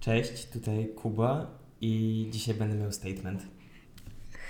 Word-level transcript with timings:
Cześć, 0.00 0.46
tutaj 0.46 0.88
Kuba 0.96 1.46
i 1.80 2.26
dzisiaj 2.30 2.54
będę 2.54 2.76
miał 2.76 2.92
statement. 2.92 3.42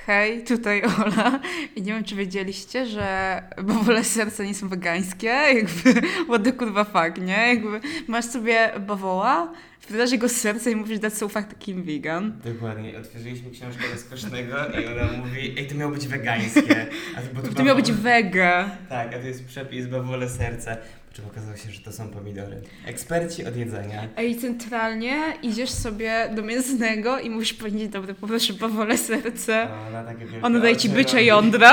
Hej, 0.07 0.45
tutaj 0.45 0.83
Ola. 0.85 1.41
I 1.77 1.83
nie 1.83 1.93
wiem, 1.93 2.05
czy 2.05 2.17
wiedzieliście, 2.17 2.87
że 2.87 3.43
bawole 3.63 4.05
serca 4.05 4.45
nie 4.45 4.55
są 4.55 4.69
wegańskie. 4.69 5.27
Jakby, 5.27 6.03
what 6.29 6.45
the 6.45 6.53
kurwa 6.53 6.85
fuck, 6.85 7.19
nie? 7.21 7.55
Jakby 7.55 7.81
masz 8.09 8.25
sobie 8.25 8.71
bawoła, 8.87 9.53
wpadasz 9.81 10.13
jego 10.13 10.29
serce 10.29 10.71
i 10.71 10.77
mówisz, 10.77 10.99
that's 10.99 11.11
so 11.15 11.29
fucking 11.29 11.85
vegan. 11.87 12.41
Dokładnie, 12.45 12.99
otworzyliśmy 12.99 13.51
książkę 13.51 13.83
rozkosznego 13.93 14.57
i 14.81 14.87
ona 14.87 15.13
mówi, 15.13 15.55
ej, 15.59 15.67
to 15.67 15.75
miało 15.75 15.93
być 15.93 16.09
wegańskie. 16.09 16.87
A 17.17 17.21
to, 17.21 17.49
bo 17.49 17.55
To 17.55 17.63
miał 17.65 17.77
być 17.77 17.93
wege. 17.93 18.71
Tak, 18.89 19.15
a 19.15 19.19
to 19.19 19.27
jest 19.27 19.47
przepis 19.47 19.87
bawole 19.87 20.29
serca. 20.29 20.77
Po 21.11 21.17
czym 21.17 21.27
okazało 21.27 21.57
się, 21.57 21.71
że 21.71 21.81
to 21.81 21.93
są 21.93 22.09
pomidory. 22.09 22.63
Eksperci 22.87 23.47
od 23.47 23.57
jedzenia. 23.57 24.09
Ej, 24.17 24.37
centralnie 24.37 25.23
idziesz 25.43 25.71
sobie 25.71 26.31
do 26.37 26.43
mięsnego 26.43 27.19
i 27.19 27.31
mówisz, 27.31 27.55
dzień 27.73 27.89
dobry, 27.89 28.15
poproszę 28.15 28.53
bawole 28.53 28.99
serce. 28.99 29.69
Ona 29.89 30.05
takie 30.05 30.27
wielkie 30.27 30.47
Ono 30.47 30.61
daje 30.61 30.77
ci 30.77 30.89
oczy 30.89 30.97
bycze 30.97 31.13
robi. 31.17 31.27
jądra. 31.27 31.73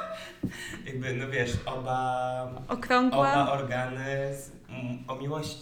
Jakby, 0.86 1.14
no 1.14 1.28
wiesz, 1.30 1.50
oba, 1.66 2.50
oba 3.12 3.50
organy 3.52 4.04
z, 4.34 4.50
m, 4.68 4.98
o, 5.08 5.16
miłości, 5.16 5.56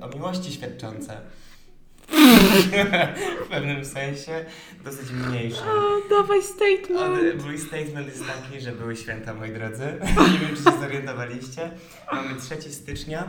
o 0.00 0.08
miłości 0.08 0.52
świadczące. 0.52 1.20
W 3.44 3.48
pewnym 3.50 3.84
sensie 3.84 4.44
dosyć 4.84 5.10
mniejsze. 5.10 5.62
O, 5.62 6.08
dawaj 6.10 6.42
statement. 6.42 7.02
Ale 7.02 7.34
mój 7.34 7.58
statement 7.58 8.06
jest 8.06 8.24
taki, 8.26 8.60
że 8.60 8.72
były 8.72 8.96
święta, 8.96 9.34
moi 9.34 9.50
drodzy. 9.50 9.84
Nie 10.32 10.38
wiem, 10.38 10.56
czy 10.56 10.62
się 10.62 10.80
zorientowaliście. 10.80 11.70
Mamy 12.12 12.40
3 12.40 12.72
stycznia. 12.72 13.28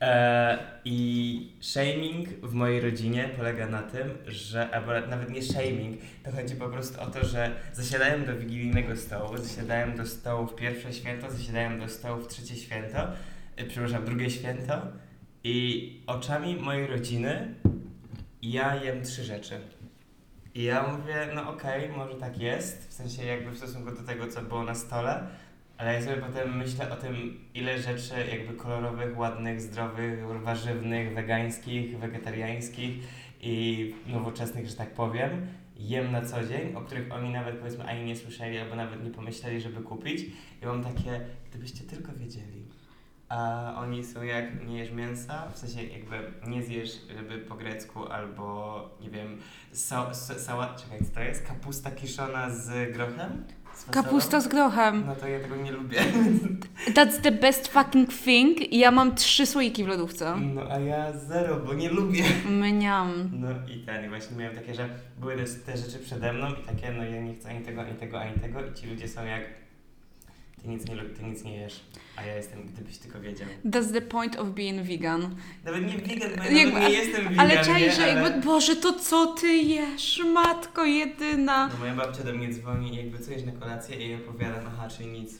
E, 0.00 0.58
I 0.84 1.52
shaming 1.60 2.28
w 2.28 2.52
mojej 2.52 2.80
rodzinie 2.80 3.30
polega 3.36 3.66
na 3.66 3.82
tym, 3.82 4.10
że, 4.26 4.70
albo 4.70 4.92
nawet 5.08 5.30
nie 5.30 5.42
shaming, 5.42 6.00
to 6.24 6.32
chodzi 6.32 6.56
po 6.56 6.68
prostu 6.68 7.00
o 7.00 7.06
to, 7.06 7.26
że 7.26 7.50
zasiadają 7.72 8.24
do 8.24 8.36
wigilijnego 8.36 8.96
stołu, 8.96 9.36
zasiadają 9.36 9.96
do 9.96 10.06
stołu 10.06 10.46
w 10.46 10.54
pierwsze 10.54 10.92
święto, 10.92 11.30
zasiadają 11.30 11.80
do 11.80 11.88
stołu 11.88 12.22
w 12.22 12.28
trzecie 12.28 12.56
święto, 12.56 12.98
e, 13.56 13.64
przepraszam, 13.64 14.04
drugie 14.04 14.30
święto 14.30 14.82
i 15.44 16.00
oczami 16.06 16.56
mojej 16.56 16.86
rodziny 16.86 17.54
ja 18.42 18.84
jem 18.84 19.02
trzy 19.02 19.24
rzeczy. 19.24 19.60
I 20.54 20.62
ja 20.62 20.92
mówię, 20.92 21.28
no 21.34 21.50
okej, 21.50 21.88
może 21.88 22.14
tak 22.14 22.40
jest, 22.40 22.88
w 22.88 22.92
sensie 22.92 23.24
jakby 23.24 23.50
w 23.50 23.56
stosunku 23.56 23.90
do 23.90 24.02
tego, 24.02 24.26
co 24.28 24.42
było 24.42 24.64
na 24.64 24.74
stole, 24.74 25.28
ale 25.78 25.94
ja 25.94 26.02
sobie 26.02 26.16
potem 26.16 26.56
myślę 26.56 26.92
o 26.92 26.96
tym, 26.96 27.40
ile 27.54 27.82
rzeczy 27.82 28.14
jakby 28.30 28.54
kolorowych, 28.54 29.18
ładnych, 29.18 29.60
zdrowych, 29.60 30.42
warzywnych, 30.42 31.14
wegańskich, 31.14 31.98
wegetariańskich 31.98 32.92
i 33.40 33.94
nowoczesnych, 34.06 34.68
że 34.68 34.74
tak 34.74 34.94
powiem, 34.94 35.46
jem 35.76 36.12
na 36.12 36.24
co 36.24 36.44
dzień, 36.44 36.74
o 36.74 36.80
których 36.80 37.12
oni 37.12 37.30
nawet 37.30 37.56
powiedzmy 37.56 37.84
ani 37.84 38.04
nie 38.04 38.16
słyszeli, 38.16 38.58
albo 38.58 38.76
nawet 38.76 39.04
nie 39.04 39.10
pomyśleli, 39.10 39.60
żeby 39.60 39.80
kupić. 39.80 40.20
I 40.62 40.66
mam 40.66 40.84
takie, 40.84 41.20
gdybyście 41.50 41.84
tylko 41.84 42.12
wiedzieli. 42.12 42.67
A 43.28 43.74
oni 43.76 44.04
są 44.04 44.22
jak 44.22 44.66
nie 44.66 44.78
jesz 44.78 44.92
mięsa, 44.92 45.48
w 45.54 45.58
sensie 45.58 45.82
jakby 45.82 46.16
nie 46.46 46.62
zjesz 46.62 46.90
ryby 47.16 47.38
po 47.38 47.54
grecku 47.54 48.06
albo 48.06 48.90
nie 49.00 49.10
wiem, 49.10 49.38
sa, 49.72 50.14
sa, 50.14 50.38
sałat, 50.38 50.82
czekaj, 50.82 50.98
co 50.98 51.14
to 51.14 51.20
jest? 51.20 51.46
Kapusta 51.46 51.90
kiszona 51.90 52.50
z 52.50 52.92
grochem? 52.92 53.44
Z? 53.74 53.84
Kapusta 53.90 54.40
z 54.40 54.48
grochem. 54.48 55.04
No 55.06 55.16
to 55.16 55.28
ja 55.28 55.40
tego 55.40 55.56
nie 55.56 55.72
lubię. 55.72 56.00
That's 56.96 57.20
the 57.22 57.32
best 57.32 57.68
fucking 57.68 58.08
thing. 58.24 58.72
Ja 58.72 58.90
mam 58.90 59.14
trzy 59.14 59.46
słoiki 59.46 59.84
w 59.84 59.86
lodówce. 59.86 60.36
No 60.36 60.62
a 60.70 60.78
ja 60.78 61.12
zero, 61.12 61.56
bo 61.60 61.74
nie 61.74 61.90
lubię. 61.90 62.24
Mniam. 62.50 63.30
No 63.32 63.48
i 63.68 63.78
ten, 63.78 64.08
właśnie 64.08 64.36
miałem 64.36 64.56
takie, 64.56 64.74
że 64.74 64.88
były 65.18 65.36
te 65.66 65.76
rzeczy 65.76 65.98
przede 65.98 66.32
mną 66.32 66.48
i 66.48 66.62
takie, 66.66 66.92
no 66.92 67.04
ja 67.04 67.22
nie 67.22 67.34
chcę 67.34 67.48
ani 67.48 67.64
tego, 67.64 67.80
ani 67.80 67.94
tego, 67.94 68.20
ani 68.20 68.40
tego 68.40 68.66
i 68.66 68.74
ci 68.74 68.86
ludzie 68.86 69.08
są 69.08 69.24
jak 69.26 69.42
ty 70.62 70.68
nic 70.68 70.88
nie, 70.88 70.96
ty 70.96 71.22
nic 71.24 71.44
nie 71.44 71.56
jesz, 71.56 71.80
a 72.16 72.22
ja 72.22 72.34
jestem, 72.36 72.66
gdybyś 72.66 72.98
tylko 72.98 73.20
wiedział. 73.20 73.48
That's 73.64 73.92
the 73.92 74.00
point 74.00 74.36
of 74.36 74.48
being 74.48 74.82
vegan. 74.82 75.36
Nawet 75.64 75.82
nie 75.86 75.98
vegan, 75.98 76.30
bo 76.36 76.42
ja 76.44 76.50
Jakby- 76.50 76.80
nie 76.80 76.90
jestem 76.90 77.24
vegan, 77.28 77.40
Ale 77.40 77.64
czaj, 77.64 77.90
że 77.92 78.02
Ale- 78.12 78.22
jakby, 78.22 78.40
Boże, 78.46 78.76
to 78.76 78.92
co 78.92 79.26
ty 79.26 79.46
jesz, 79.56 80.22
matko 80.34 80.84
jedyna. 80.84 81.68
No 81.72 81.78
moja 81.78 81.94
babcia 81.94 82.22
do 82.24 82.32
mnie 82.32 82.48
dzwoni 82.54 82.94
i 82.94 82.96
jakby 82.96 83.18
co 83.18 83.30
jesz 83.30 83.44
na 83.44 83.52
kolację 83.52 84.06
i 84.06 84.10
ja 84.10 84.18
opowiadam, 84.18 84.64
aha, 84.66 84.88
czyli 84.88 85.08
nic. 85.08 85.30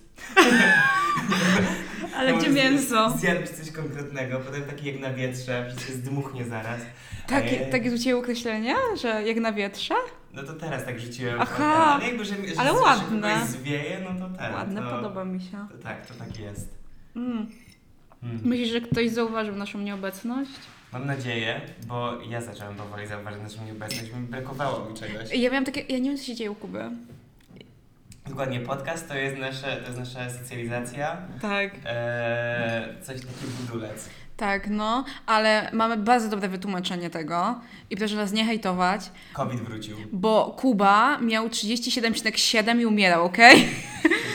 Ale 2.16 2.32
No, 2.32 2.38
gdzie 2.38 2.50
mięso? 2.50 3.10
Zjadłbyś 3.18 3.50
coś 3.50 3.70
konkretnego, 3.70 4.38
potem 4.40 4.62
taki 4.62 4.86
jak 4.86 5.00
na 5.00 5.10
wietrze, 5.12 5.66
przecież 5.76 5.94
zdmuchnie 5.96 6.44
zaraz. 6.44 6.80
Takie, 7.26 7.64
Ej. 7.66 7.72
takie 7.72 7.90
rzuciło 7.90 8.20
określenie, 8.20 8.74
że 9.02 9.22
jak 9.22 9.36
na 9.36 9.52
wietrze? 9.52 9.94
No 10.32 10.42
to 10.42 10.52
teraz 10.52 10.84
tak 10.84 11.00
rzuciłem. 11.00 11.40
Aha. 11.40 11.94
Ale 11.94 12.06
jakby, 12.06 12.24
że, 12.24 12.34
że, 12.34 12.60
Ale 12.60 12.72
ładne. 12.72 13.46
zwieje, 13.46 14.00
no 14.04 14.28
to 14.28 14.34
tak. 14.36 14.54
Ładne, 14.54 14.82
to, 14.82 14.90
podoba 14.90 15.24
mi 15.24 15.40
się. 15.40 15.66
To 15.72 15.78
tak, 15.82 16.06
to 16.06 16.14
tak 16.14 16.38
jest. 16.38 16.74
Mm. 17.16 17.46
Hmm. 18.20 18.40
Myślisz, 18.44 18.68
że 18.68 18.80
ktoś 18.80 19.10
zauważył 19.10 19.56
naszą 19.56 19.78
nieobecność? 19.78 20.50
Mam 20.92 21.06
nadzieję, 21.06 21.60
bo 21.86 22.12
ja 22.30 22.40
zacząłem 22.40 22.74
powoli 22.74 23.06
zauważyć 23.06 23.42
naszą 23.42 23.64
nieobecność, 23.64 24.12
mi 24.12 24.26
brakowało 24.26 24.90
mi 24.90 24.96
czegoś. 24.96 25.32
Ja 25.34 25.50
miałam 25.50 25.64
takie, 25.64 25.80
ja 25.80 25.98
nie 25.98 26.10
wiem 26.10 26.18
co 26.18 26.24
się 26.24 26.34
dzieje 26.34 26.50
u 26.50 26.54
Kuby. 26.54 26.90
Dokładnie, 28.28 28.60
podcast 28.60 29.08
to 29.08 29.14
jest, 29.14 29.36
nasze, 29.36 29.76
to 29.76 29.86
jest 29.86 29.98
nasza 29.98 30.30
socjalizacja, 30.30 31.16
Tak. 31.40 31.70
eee, 31.86 33.02
coś 33.02 33.20
taki 33.20 33.46
budulec. 33.60 34.08
Tak, 34.36 34.68
no, 34.70 35.04
ale 35.26 35.70
mamy 35.72 35.96
bardzo 35.96 36.28
dobre 36.28 36.48
wytłumaczenie 36.48 37.10
tego 37.10 37.60
i 37.90 37.96
proszę 37.96 38.16
nas 38.16 38.32
nie 38.32 38.44
hejtować, 38.44 39.10
COVID 39.32 39.60
wrócił. 39.60 39.96
bo 40.12 40.56
Kuba 40.58 41.18
miał 41.18 41.48
37,7 41.48 42.80
i 42.80 42.86
umierał, 42.86 43.24
okej? 43.24 43.68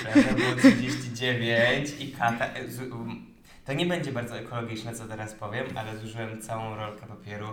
Prawda, 0.04 0.34
było 0.34 0.56
39 0.56 1.90
i 2.00 2.12
kata... 2.12 2.46
e, 2.46 2.66
um, 2.92 3.26
To 3.66 3.74
nie 3.74 3.86
będzie 3.86 4.12
bardzo 4.12 4.38
ekologiczne, 4.38 4.94
co 4.94 5.06
teraz 5.08 5.34
powiem, 5.34 5.66
ale 5.76 5.98
zużyłem 5.98 6.42
całą 6.42 6.76
rolkę 6.76 7.08
papieru 7.08 7.48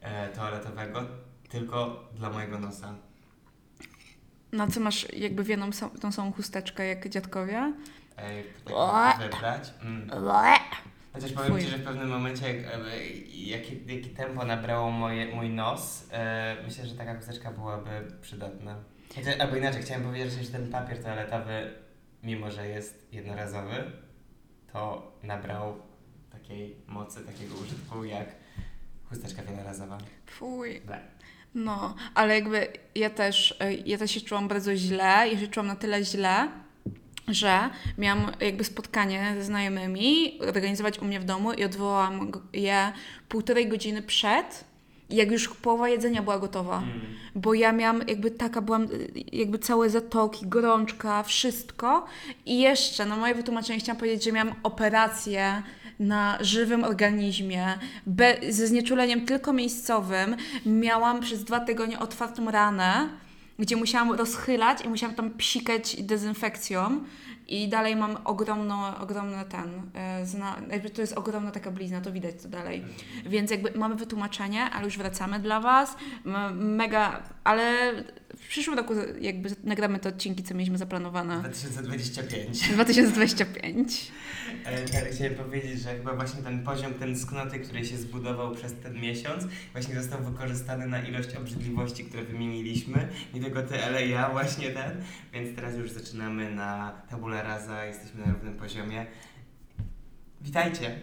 e, 0.00 0.28
toaletowego 0.28 1.02
tylko 1.48 2.04
dla 2.14 2.30
mojego 2.30 2.58
nosa. 2.58 2.94
Na 4.52 4.66
co 4.66 4.80
masz 4.80 5.12
jakby 5.12 5.44
w 5.44 5.48
jedną 5.48 5.72
sam, 5.72 5.90
tą 5.90 6.12
samą 6.12 6.32
chusteczkę 6.32 6.86
jak 6.86 7.08
dziadkowie? 7.08 7.72
Ej, 8.18 8.44
tak 8.64 9.18
wybrać. 9.18 9.74
Mm. 9.82 10.10
Chociaż 11.12 11.32
powiem 11.32 11.52
Fuj. 11.52 11.60
Ci, 11.60 11.68
że 11.68 11.78
w 11.78 11.84
pewnym 11.84 12.08
momencie, 12.08 12.54
jak, 12.54 12.66
jakie, 13.34 13.76
jakie 13.94 14.10
tempo 14.10 14.44
nabrało 14.44 14.90
moje, 14.90 15.34
mój 15.34 15.50
nos, 15.50 16.08
e, 16.12 16.56
myślę, 16.64 16.86
że 16.86 16.94
taka 16.94 17.16
chusteczka 17.16 17.50
byłaby 17.50 17.90
przydatna. 18.20 18.76
Chociaż, 19.14 19.40
albo 19.40 19.56
inaczej, 19.56 19.82
chciałem 19.82 20.02
powiedzieć, 20.02 20.32
że 20.32 20.52
ten 20.52 20.70
papier 20.70 21.02
toaletowy, 21.02 21.74
mimo 22.22 22.50
że 22.50 22.68
jest 22.68 23.12
jednorazowy, 23.12 23.84
to 24.72 25.12
nabrał 25.22 25.76
takiej 26.32 26.76
mocy, 26.86 27.24
takiego 27.24 27.54
użytku 27.54 28.04
jak 28.04 28.28
chusteczka 29.08 29.42
jednorazowa. 29.42 29.98
Fuj. 30.26 30.80
No, 31.56 31.94
ale 32.14 32.34
jakby 32.34 32.68
ja 32.94 33.10
też, 33.10 33.50
y, 33.50 33.82
ja 33.86 33.98
też 33.98 34.10
się 34.10 34.20
czułam 34.20 34.48
bardzo 34.48 34.76
źle. 34.76 35.28
Ja 35.32 35.38
się 35.40 35.48
czułam 35.48 35.66
na 35.66 35.76
tyle 35.76 36.04
źle, 36.04 36.48
że 37.28 37.70
miałam 37.98 38.32
jakby 38.40 38.64
spotkanie 38.64 39.34
ze 39.38 39.44
znajomymi, 39.44 40.38
organizować 40.40 40.98
u 40.98 41.04
mnie 41.04 41.20
w 41.20 41.24
domu 41.24 41.52
i 41.52 41.64
odwołałam 41.64 42.32
je 42.52 42.92
półtorej 43.28 43.68
godziny 43.68 44.02
przed, 44.02 44.64
jak 45.10 45.30
już 45.30 45.48
połowa 45.48 45.88
jedzenia 45.88 46.22
była 46.22 46.38
gotowa. 46.38 46.78
Mm. 46.78 47.00
Bo 47.34 47.54
ja 47.54 47.72
miałam 47.72 48.02
jakby 48.08 48.30
taka, 48.30 48.60
byłam 48.60 48.82
y, 48.84 49.08
jakby 49.32 49.58
całe 49.58 49.90
zatoki, 49.90 50.46
gorączka, 50.46 51.22
wszystko. 51.22 52.06
I 52.46 52.60
jeszcze, 52.60 53.06
na 53.06 53.16
moje 53.16 53.34
wytłumaczenie 53.34 53.78
chciałam 53.78 53.98
powiedzieć, 53.98 54.24
że 54.24 54.32
miałam 54.32 54.54
operację 54.62 55.62
na 55.98 56.38
żywym 56.40 56.84
organizmie, 56.84 57.78
be, 58.06 58.36
ze 58.50 58.66
znieczuleniem 58.66 59.26
tylko 59.26 59.52
miejscowym. 59.52 60.36
Miałam 60.66 61.20
przez 61.20 61.44
dwa 61.44 61.60
tygodnie 61.60 61.98
otwartą 61.98 62.50
ranę, 62.50 63.08
gdzie 63.58 63.76
musiałam 63.76 64.12
rozchylać 64.12 64.84
i 64.84 64.88
musiałam 64.88 65.16
tam 65.16 65.30
psikać 65.30 66.02
dezynfekcją. 66.02 67.00
I 67.48 67.68
dalej 67.68 67.96
mam 67.96 68.16
ogromną, 68.24 68.96
ogromny 68.96 69.44
ten, 69.48 69.90
zna, 70.24 70.56
jakby 70.70 70.90
to 70.90 71.00
jest 71.00 71.12
ogromna 71.12 71.50
taka 71.50 71.70
blizna, 71.70 72.00
to 72.00 72.12
widać 72.12 72.42
co 72.42 72.48
dalej. 72.48 72.84
Więc 73.26 73.50
jakby 73.50 73.70
mamy 73.78 73.94
wytłumaczenie, 73.94 74.64
ale 74.64 74.84
już 74.84 74.98
wracamy 74.98 75.40
dla 75.40 75.60
Was. 75.60 75.96
Mega, 76.54 77.22
ale 77.44 77.92
w 78.36 78.48
przyszłym 78.48 78.76
roku 78.76 78.94
jakby 79.20 79.50
nagramy 79.64 79.98
te 79.98 80.08
odcinki, 80.08 80.42
co 80.42 80.54
mieliśmy 80.54 80.78
zaplanowane. 80.78 81.40
2025. 81.40 82.68
2025. 82.68 83.92
E, 84.64 84.88
Tak, 84.88 85.04
chciałem 85.12 85.34
powiedzieć, 85.34 85.80
że 85.80 85.96
chyba 85.96 86.14
właśnie 86.14 86.42
ten 86.42 86.64
poziom 86.64 86.94
tęsknoty, 86.94 87.58
który 87.60 87.84
się 87.84 87.96
zbudował 87.96 88.54
przez 88.54 88.74
ten 88.82 89.00
miesiąc, 89.00 89.44
właśnie 89.72 89.94
został 90.02 90.22
wykorzystany 90.24 90.86
na 90.86 91.02
ilość 91.02 91.34
obrzydliwości, 91.36 92.04
które 92.04 92.24
wymieniliśmy. 92.24 93.08
Nie 93.34 93.40
tylko 93.40 93.62
ty, 93.62 93.84
ale 93.84 94.06
ja 94.06 94.30
właśnie 94.30 94.70
ten. 94.70 94.90
Więc 95.32 95.56
teraz 95.56 95.76
już 95.76 95.90
zaczynamy 95.90 96.50
na 96.54 96.92
tabula 97.10 97.42
rasa, 97.42 97.84
jesteśmy 97.84 98.26
na 98.26 98.32
równym 98.32 98.54
poziomie. 98.54 99.06
Witajcie! 100.40 100.98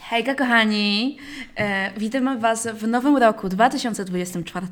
Hejka 0.00 0.34
kochani, 0.34 1.18
e, 1.56 1.92
witamy 1.98 2.38
Was 2.38 2.66
w 2.66 2.86
nowym 2.88 3.16
roku 3.16 3.48
2024 3.48 4.66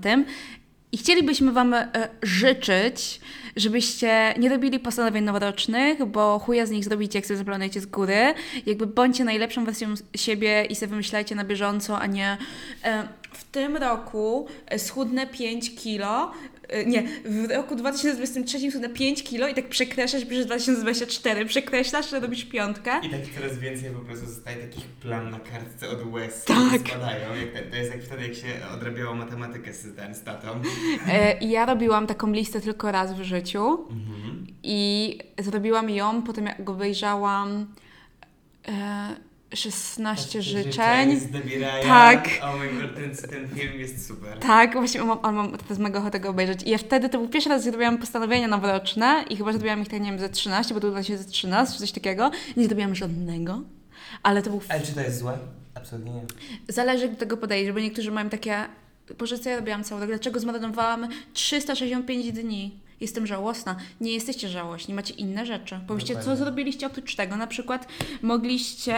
i 0.92 0.98
chcielibyśmy 0.98 1.52
Wam 1.52 1.74
e, 1.74 1.88
życzyć, 2.22 3.20
żebyście 3.56 4.34
nie 4.38 4.48
robili 4.48 4.78
postanowień 4.78 5.24
noworocznych, 5.24 6.04
bo 6.04 6.38
chuja 6.38 6.66
z 6.66 6.70
nich 6.70 6.84
zrobicie, 6.84 7.18
jak 7.18 7.26
sobie 7.26 7.38
zaplanujecie 7.38 7.80
z 7.80 7.86
góry. 7.86 8.34
Jakby 8.66 8.86
bądźcie 8.86 9.24
najlepszą 9.24 9.64
wersją 9.64 9.94
siebie 10.16 10.64
i 10.64 10.74
sobie 10.74 10.90
wymyślajcie 10.90 11.34
na 11.34 11.44
bieżąco, 11.44 11.98
a 11.98 12.06
nie 12.06 12.36
e, 12.84 13.08
w 13.48 13.50
tym 13.50 13.76
roku 13.76 14.46
e, 14.66 14.78
schudnę 14.78 15.26
5 15.26 15.74
kilo, 15.74 16.32
e, 16.68 16.84
nie, 16.86 17.02
w 17.24 17.50
roku 17.50 17.76
2023 17.76 18.70
schudnę 18.70 18.88
5 18.88 19.22
kilo 19.22 19.48
i 19.48 19.54
tak 19.54 19.68
przekreślasz, 19.68 20.24
bierzesz 20.24 20.46
2024, 20.46 21.44
przekreślasz, 21.46 22.12
robisz 22.12 22.44
piątkę. 22.44 22.90
I 23.06 23.10
tak 23.10 23.20
coraz 23.40 23.58
więcej 23.58 23.90
po 23.90 24.00
prostu 24.00 24.26
zostaje 24.26 24.56
takich 24.56 24.84
plam 24.86 25.30
na 25.30 25.40
kartce 25.40 25.88
od 25.88 26.06
łez, 26.12 26.44
Tak. 26.44 26.80
spadają. 26.88 27.34
Jak 27.34 27.70
to 27.70 27.76
jest 27.76 27.90
jak 27.92 28.02
wtedy, 28.02 28.22
jak 28.22 28.34
się 28.34 28.48
odrabiało 28.74 29.14
matematykę 29.14 29.72
z, 29.72 29.96
ten, 29.96 30.14
z 30.14 30.22
tatą. 30.22 30.48
E, 31.08 31.38
ja 31.44 31.66
robiłam 31.66 32.06
taką 32.06 32.32
listę 32.32 32.60
tylko 32.60 32.92
raz 32.92 33.14
w 33.14 33.22
życiu 33.22 33.86
Mhm. 33.90 34.46
i 34.62 35.18
zrobiłam 35.38 35.90
ją 35.90 36.22
po 36.22 36.32
tym, 36.32 36.46
jak 36.46 36.70
obejrzałam 36.70 37.66
e, 38.68 39.27
16 39.54 40.42
życzeń. 40.42 41.20
z. 41.20 41.28
Tak. 41.82 42.28
Oh 42.42 42.56
my 42.56 42.82
god, 42.82 42.94
ten, 42.94 43.30
ten 43.30 43.48
film 43.48 43.80
jest 43.80 44.06
super. 44.06 44.38
Tak, 44.38 44.72
właśnie 44.72 45.00
mam, 45.02 45.18
mam, 45.34 45.58
teraz 45.58 45.78
mega 45.78 45.98
ochotę 45.98 46.20
go 46.20 46.28
obejrzeć. 46.28 46.62
I 46.62 46.70
ja 46.70 46.78
wtedy, 46.78 47.08
to 47.08 47.18
był 47.18 47.28
pierwszy 47.28 47.48
raz, 47.50 47.62
gdzie 47.62 47.70
zrobiłam 47.70 47.98
postanowienia 47.98 48.48
noworoczne 48.48 49.24
i 49.30 49.36
chyba 49.36 49.52
zrobiłam 49.52 49.82
ich 49.82 49.88
tak, 49.88 50.00
nie 50.00 50.10
wiem, 50.10 50.18
ze 50.18 50.28
13, 50.28 50.74
bo 50.74 50.80
to 50.80 50.90
było 50.90 51.02
się 51.02 51.18
ze 51.18 51.24
13 51.24 51.74
czy 51.74 51.80
coś 51.80 51.92
takiego. 51.92 52.30
Nie 52.56 52.64
zrobiłam 52.64 52.94
żadnego, 52.94 53.62
ale 54.22 54.42
to 54.42 54.50
był... 54.50 54.60
Ale 54.68 54.80
czy 54.80 54.92
to 54.92 55.00
jest 55.00 55.18
złe? 55.18 55.38
Absolutnie 55.74 56.12
nie. 56.12 56.22
Zależy, 56.68 57.02
jak 57.02 57.12
do 57.12 57.18
tego 57.18 57.36
podejść, 57.36 57.72
bo 57.72 57.80
niektórzy 57.80 58.10
mają 58.10 58.28
takie... 58.28 58.64
Boże, 59.18 59.38
co 59.38 59.50
ja 59.50 59.56
robiłam 59.56 59.84
cały 59.84 60.00
rok? 60.00 60.10
Dlaczego 60.10 60.40
zmarnowałam 60.40 61.08
365 61.32 62.32
dni? 62.32 62.87
Jestem 63.00 63.26
żałosna. 63.26 63.76
Nie 64.00 64.12
jesteście 64.12 64.48
żałośni, 64.48 64.94
macie 64.94 65.14
inne 65.14 65.46
rzeczy. 65.46 65.80
Powiedzcie, 65.86 66.20
co 66.20 66.36
zrobiliście 66.36 66.86
oprócz 66.86 67.16
tego? 67.16 67.36
Na 67.36 67.46
przykład 67.46 67.88
mogliście, 68.22 68.96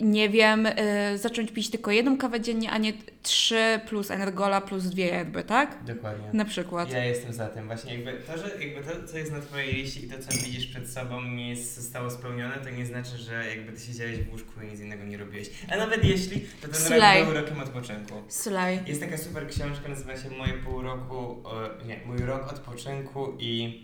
nie 0.00 0.28
wiem, 0.28 0.66
y, 0.66 0.72
zacząć 1.18 1.52
pić 1.52 1.70
tylko 1.70 1.90
jedną 1.90 2.18
kawę 2.18 2.40
dziennie, 2.40 2.70
a 2.70 2.78
nie 2.78 2.92
trzy 3.22 3.80
plus 3.88 4.10
energola 4.10 4.60
plus 4.60 4.84
dwie 4.84 5.06
yerby, 5.06 5.44
tak? 5.44 5.84
Dokładnie. 5.84 6.28
Na 6.32 6.44
przykład. 6.44 6.92
Ja 6.92 7.04
jestem 7.04 7.32
za 7.32 7.48
tym. 7.48 7.66
Właśnie 7.66 7.94
jakby 7.94 8.12
to, 8.26 8.38
że 8.38 8.64
jakby 8.64 8.82
to, 8.84 9.08
co 9.08 9.18
jest 9.18 9.32
na 9.32 9.40
Twojej 9.40 9.74
liście 9.74 10.00
i 10.00 10.08
to, 10.08 10.18
co 10.18 10.32
widzisz 10.32 10.66
przed 10.66 10.90
sobą 10.90 11.22
nie 11.22 11.56
zostało 11.56 12.10
spełnione, 12.10 12.56
to 12.64 12.70
nie 12.70 12.86
znaczy, 12.86 13.16
że 13.16 13.48
jakby 13.56 13.72
Ty 13.72 13.80
siedziałeś 13.80 14.18
w 14.18 14.32
łóżku 14.32 14.62
i 14.62 14.66
nic 14.66 14.80
innego 14.80 15.04
nie 15.04 15.16
robiłeś. 15.16 15.50
A 15.72 15.76
nawet 15.76 16.04
jeśli, 16.04 16.40
to 16.40 16.68
ten 16.68 16.74
Slay. 16.74 17.20
rok 17.20 17.32
był 17.32 17.40
rokiem 17.42 17.60
odpoczynku. 17.60 18.14
Slay. 18.28 18.80
Jest 18.86 19.00
taka 19.00 19.18
super 19.18 19.48
książka, 19.48 19.88
nazywa 19.88 20.16
się 20.16 20.30
Moje 20.30 20.52
pół 20.52 20.82
roku, 20.82 21.42
nie, 21.86 22.00
Mój 22.06 22.18
rok 22.18 22.52
odpoczynku 22.52 23.36
i 23.38 23.80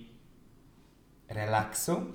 relaksu. 1.28 2.06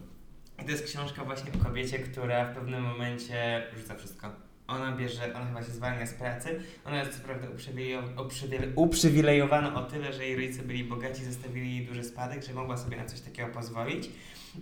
I 0.62 0.66
to 0.66 0.72
jest 0.72 0.86
książka 0.86 1.24
właśnie 1.26 1.52
o 1.62 1.64
kobiecie, 1.64 2.00
która 2.00 2.46
w 2.46 2.56
pewnym 2.56 2.84
momencie 2.84 3.64
rzuca 3.78 3.96
wszystko. 3.96 4.30
Ona 4.68 4.92
bierze, 4.92 5.36
ona 5.36 5.46
chyba 5.46 5.64
się 5.64 5.72
zwalnia 5.72 6.06
z 6.08 6.14
pracy. 6.14 6.62
Ona 6.86 7.00
jest 7.00 7.18
co 7.18 7.24
prawda 7.24 7.48
uprzywilejo- 7.48 8.16
uprzywile- 8.16 8.72
uprzywilejowana 8.76 9.76
o 9.76 9.84
tyle, 9.84 10.14
że 10.14 10.26
jej 10.26 10.36
rodzice 10.36 10.64
byli 10.64 10.84
bogaci, 10.84 11.26
zostawili 11.26 11.76
jej 11.78 11.86
duży 11.86 12.04
spadek, 12.04 12.44
że 12.44 12.54
mogła 12.54 12.78
sobie 12.78 12.98
na 12.98 13.06
coś 13.06 13.22
takiego 13.22 13.50
pozwolić. 13.50 14.10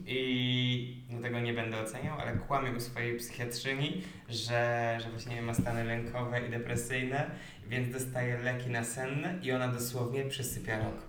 I 0.06 1.04
no 1.10 1.22
tego 1.22 1.40
nie 1.40 1.54
będę 1.54 1.82
oceniał, 1.82 2.20
ale 2.20 2.38
kłamie 2.38 2.72
u 2.72 2.80
swojej 2.80 3.18
psychiatrzyni, 3.18 4.02
że, 4.30 4.98
że 5.04 5.10
właśnie 5.10 5.42
ma 5.42 5.54
stany 5.54 5.84
lękowe 5.84 6.48
i 6.48 6.50
depresyjne, 6.50 7.32
więc 7.68 7.94
dostaje 7.94 8.38
leki 8.38 8.70
nasenne 8.70 9.40
i 9.44 9.52
ona 9.52 9.68
dosłownie 9.68 10.24
przesypia 10.26 10.80
rok. 10.84 11.09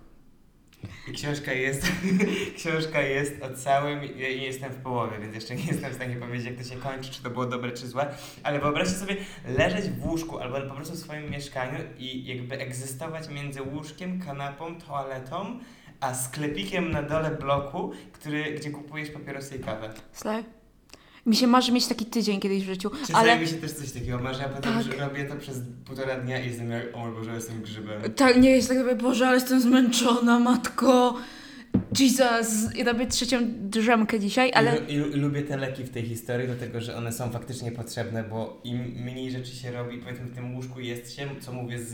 I 1.07 1.11
książka 1.11 1.53
jest, 1.53 1.91
książka 2.57 3.01
jest 3.01 3.43
o 3.43 3.53
całym, 3.53 4.01
nie 4.01 4.45
jestem 4.45 4.71
w 4.71 4.75
połowie, 4.75 5.19
więc 5.19 5.35
jeszcze 5.35 5.55
nie 5.55 5.65
jestem 5.65 5.91
w 5.91 5.95
stanie 5.95 6.15
powiedzieć, 6.15 6.47
jak 6.47 6.55
to 6.55 6.63
się 6.63 6.75
kończy, 6.75 7.11
czy 7.11 7.23
to 7.23 7.29
było 7.29 7.45
dobre, 7.45 7.71
czy 7.71 7.87
złe, 7.87 8.07
ale 8.43 8.59
wyobraźcie 8.59 8.95
sobie 8.95 9.15
leżeć 9.45 9.89
w 9.89 10.05
łóżku 10.05 10.39
albo 10.39 10.61
po 10.61 10.75
prostu 10.75 10.95
w 10.95 10.99
swoim 10.99 11.29
mieszkaniu 11.29 11.79
i 11.97 12.25
jakby 12.25 12.59
egzystować 12.59 13.29
między 13.29 13.61
łóżkiem, 13.61 14.21
kanapą, 14.21 14.75
toaletą, 14.75 15.59
a 15.99 16.13
sklepikiem 16.15 16.91
na 16.91 17.03
dole 17.03 17.31
bloku, 17.31 17.91
który, 18.11 18.43
gdzie 18.43 18.71
kupujesz 18.71 19.09
papierosy 19.09 19.55
i 19.55 19.59
kawę. 19.59 19.93
Slay. 20.11 20.60
Mi 21.25 21.35
się 21.35 21.47
marzy 21.47 21.71
mieć 21.71 21.87
taki 21.87 22.05
tydzień 22.05 22.39
kiedyś 22.39 22.63
w 22.63 22.65
życiu, 22.65 22.89
Czasami 22.89 23.19
ale 23.29 23.39
mi 23.39 23.47
się 23.47 23.53
też 23.55 23.71
coś 23.71 23.91
takiego 23.91 24.19
marzy, 24.19 24.43
a 24.45 24.49
potem 24.49 24.73
Tak. 24.73 24.83
że 24.83 24.91
robię 24.91 25.25
to 25.25 25.35
przez 25.35 25.57
półtora 25.85 26.19
dnia 26.19 26.39
i 26.43 26.47
jestem 26.47 26.71
jak, 26.71 26.95
o 26.95 26.99
mój 26.99 27.11
Boże, 27.15 27.31
jestem 27.35 27.61
grzybem. 27.61 28.01
tak 28.15 28.37
nie 28.41 28.49
jest 28.51 28.67
tak, 28.69 28.77
mówię, 28.77 28.95
Boże, 28.95 29.27
ale 29.27 29.35
jestem 29.35 29.61
zmęczona, 29.61 30.39
matko. 30.39 31.17
Jesus. 31.99 32.75
I 32.75 32.83
robię 32.83 33.07
trzecią 33.07 33.37
drzemkę 33.57 34.19
dzisiaj, 34.19 34.51
ale... 34.53 34.77
I, 34.77 34.97
lu- 34.97 35.07
i, 35.09 35.15
lubię 35.15 35.41
te 35.41 35.57
leki 35.57 35.83
w 35.83 35.89
tej 35.89 36.03
historii, 36.05 36.47
dlatego 36.47 36.81
że 36.81 36.95
one 36.97 37.11
są 37.11 37.29
faktycznie 37.31 37.71
potrzebne, 37.71 38.23
bo 38.23 38.61
im 38.63 38.77
mniej 38.81 39.31
rzeczy 39.31 39.55
się 39.55 39.71
robi, 39.71 39.97
powiedzmy 39.97 40.25
w 40.25 40.35
tym 40.35 40.55
łóżku 40.55 40.79
jest 40.79 41.15
się, 41.15 41.27
co 41.41 41.53
mówię 41.53 41.79
z, 41.79 41.89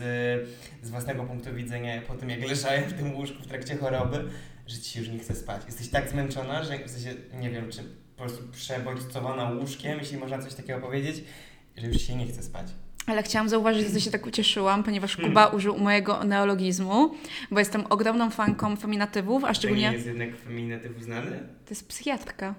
z 0.83 0.89
własnego 0.89 1.23
punktu 1.23 1.53
widzenia, 1.55 2.01
po 2.07 2.13
tym 2.13 2.29
jak 2.29 2.47
leżałem 2.49 2.83
w 2.83 2.93
tym 2.93 3.15
łóżku 3.15 3.43
w 3.43 3.47
trakcie 3.47 3.75
choroby, 3.75 4.23
że 4.67 4.77
ci 4.77 4.89
się 4.91 4.99
już 4.99 5.09
nie 5.09 5.19
chce 5.19 5.35
spać. 5.35 5.61
Jesteś 5.65 5.87
tak 5.89 6.09
zmęczona, 6.09 6.63
że 6.63 6.79
w 6.85 6.89
sensie, 6.91 7.13
nie 7.39 7.49
wiem, 7.49 7.69
czy 7.71 7.79
po 8.17 8.23
prostu 8.23 8.43
przebodźcowana 8.51 9.49
łóżkiem, 9.49 9.99
jeśli 9.99 10.17
można 10.17 10.39
coś 10.39 10.53
takiego 10.53 10.79
powiedzieć, 10.79 11.23
że 11.77 11.87
już 11.87 12.01
się 12.01 12.15
nie 12.15 12.27
chce 12.27 12.43
spać. 12.43 12.67
Ale 13.07 13.23
chciałam 13.23 13.49
zauważyć, 13.49 13.87
że 13.93 14.01
się 14.01 14.11
tak 14.11 14.25
ucieszyłam, 14.25 14.83
ponieważ 14.83 15.17
Kuba 15.17 15.47
użył 15.47 15.77
mojego 15.77 16.23
neologizmu, 16.23 17.15
bo 17.51 17.59
jestem 17.59 17.85
ogromną 17.89 18.29
fanką 18.29 18.75
feminatywów, 18.75 19.43
a 19.43 19.47
To 19.47 19.51
nie 19.51 19.55
szczególnie 19.55 19.91
jest 19.91 20.05
jednak 20.05 20.29
feminatyw 20.37 20.97
uznany? 20.97 21.31
to 21.65 21.69
jest 21.69 21.87
psychiatrka. 21.87 22.55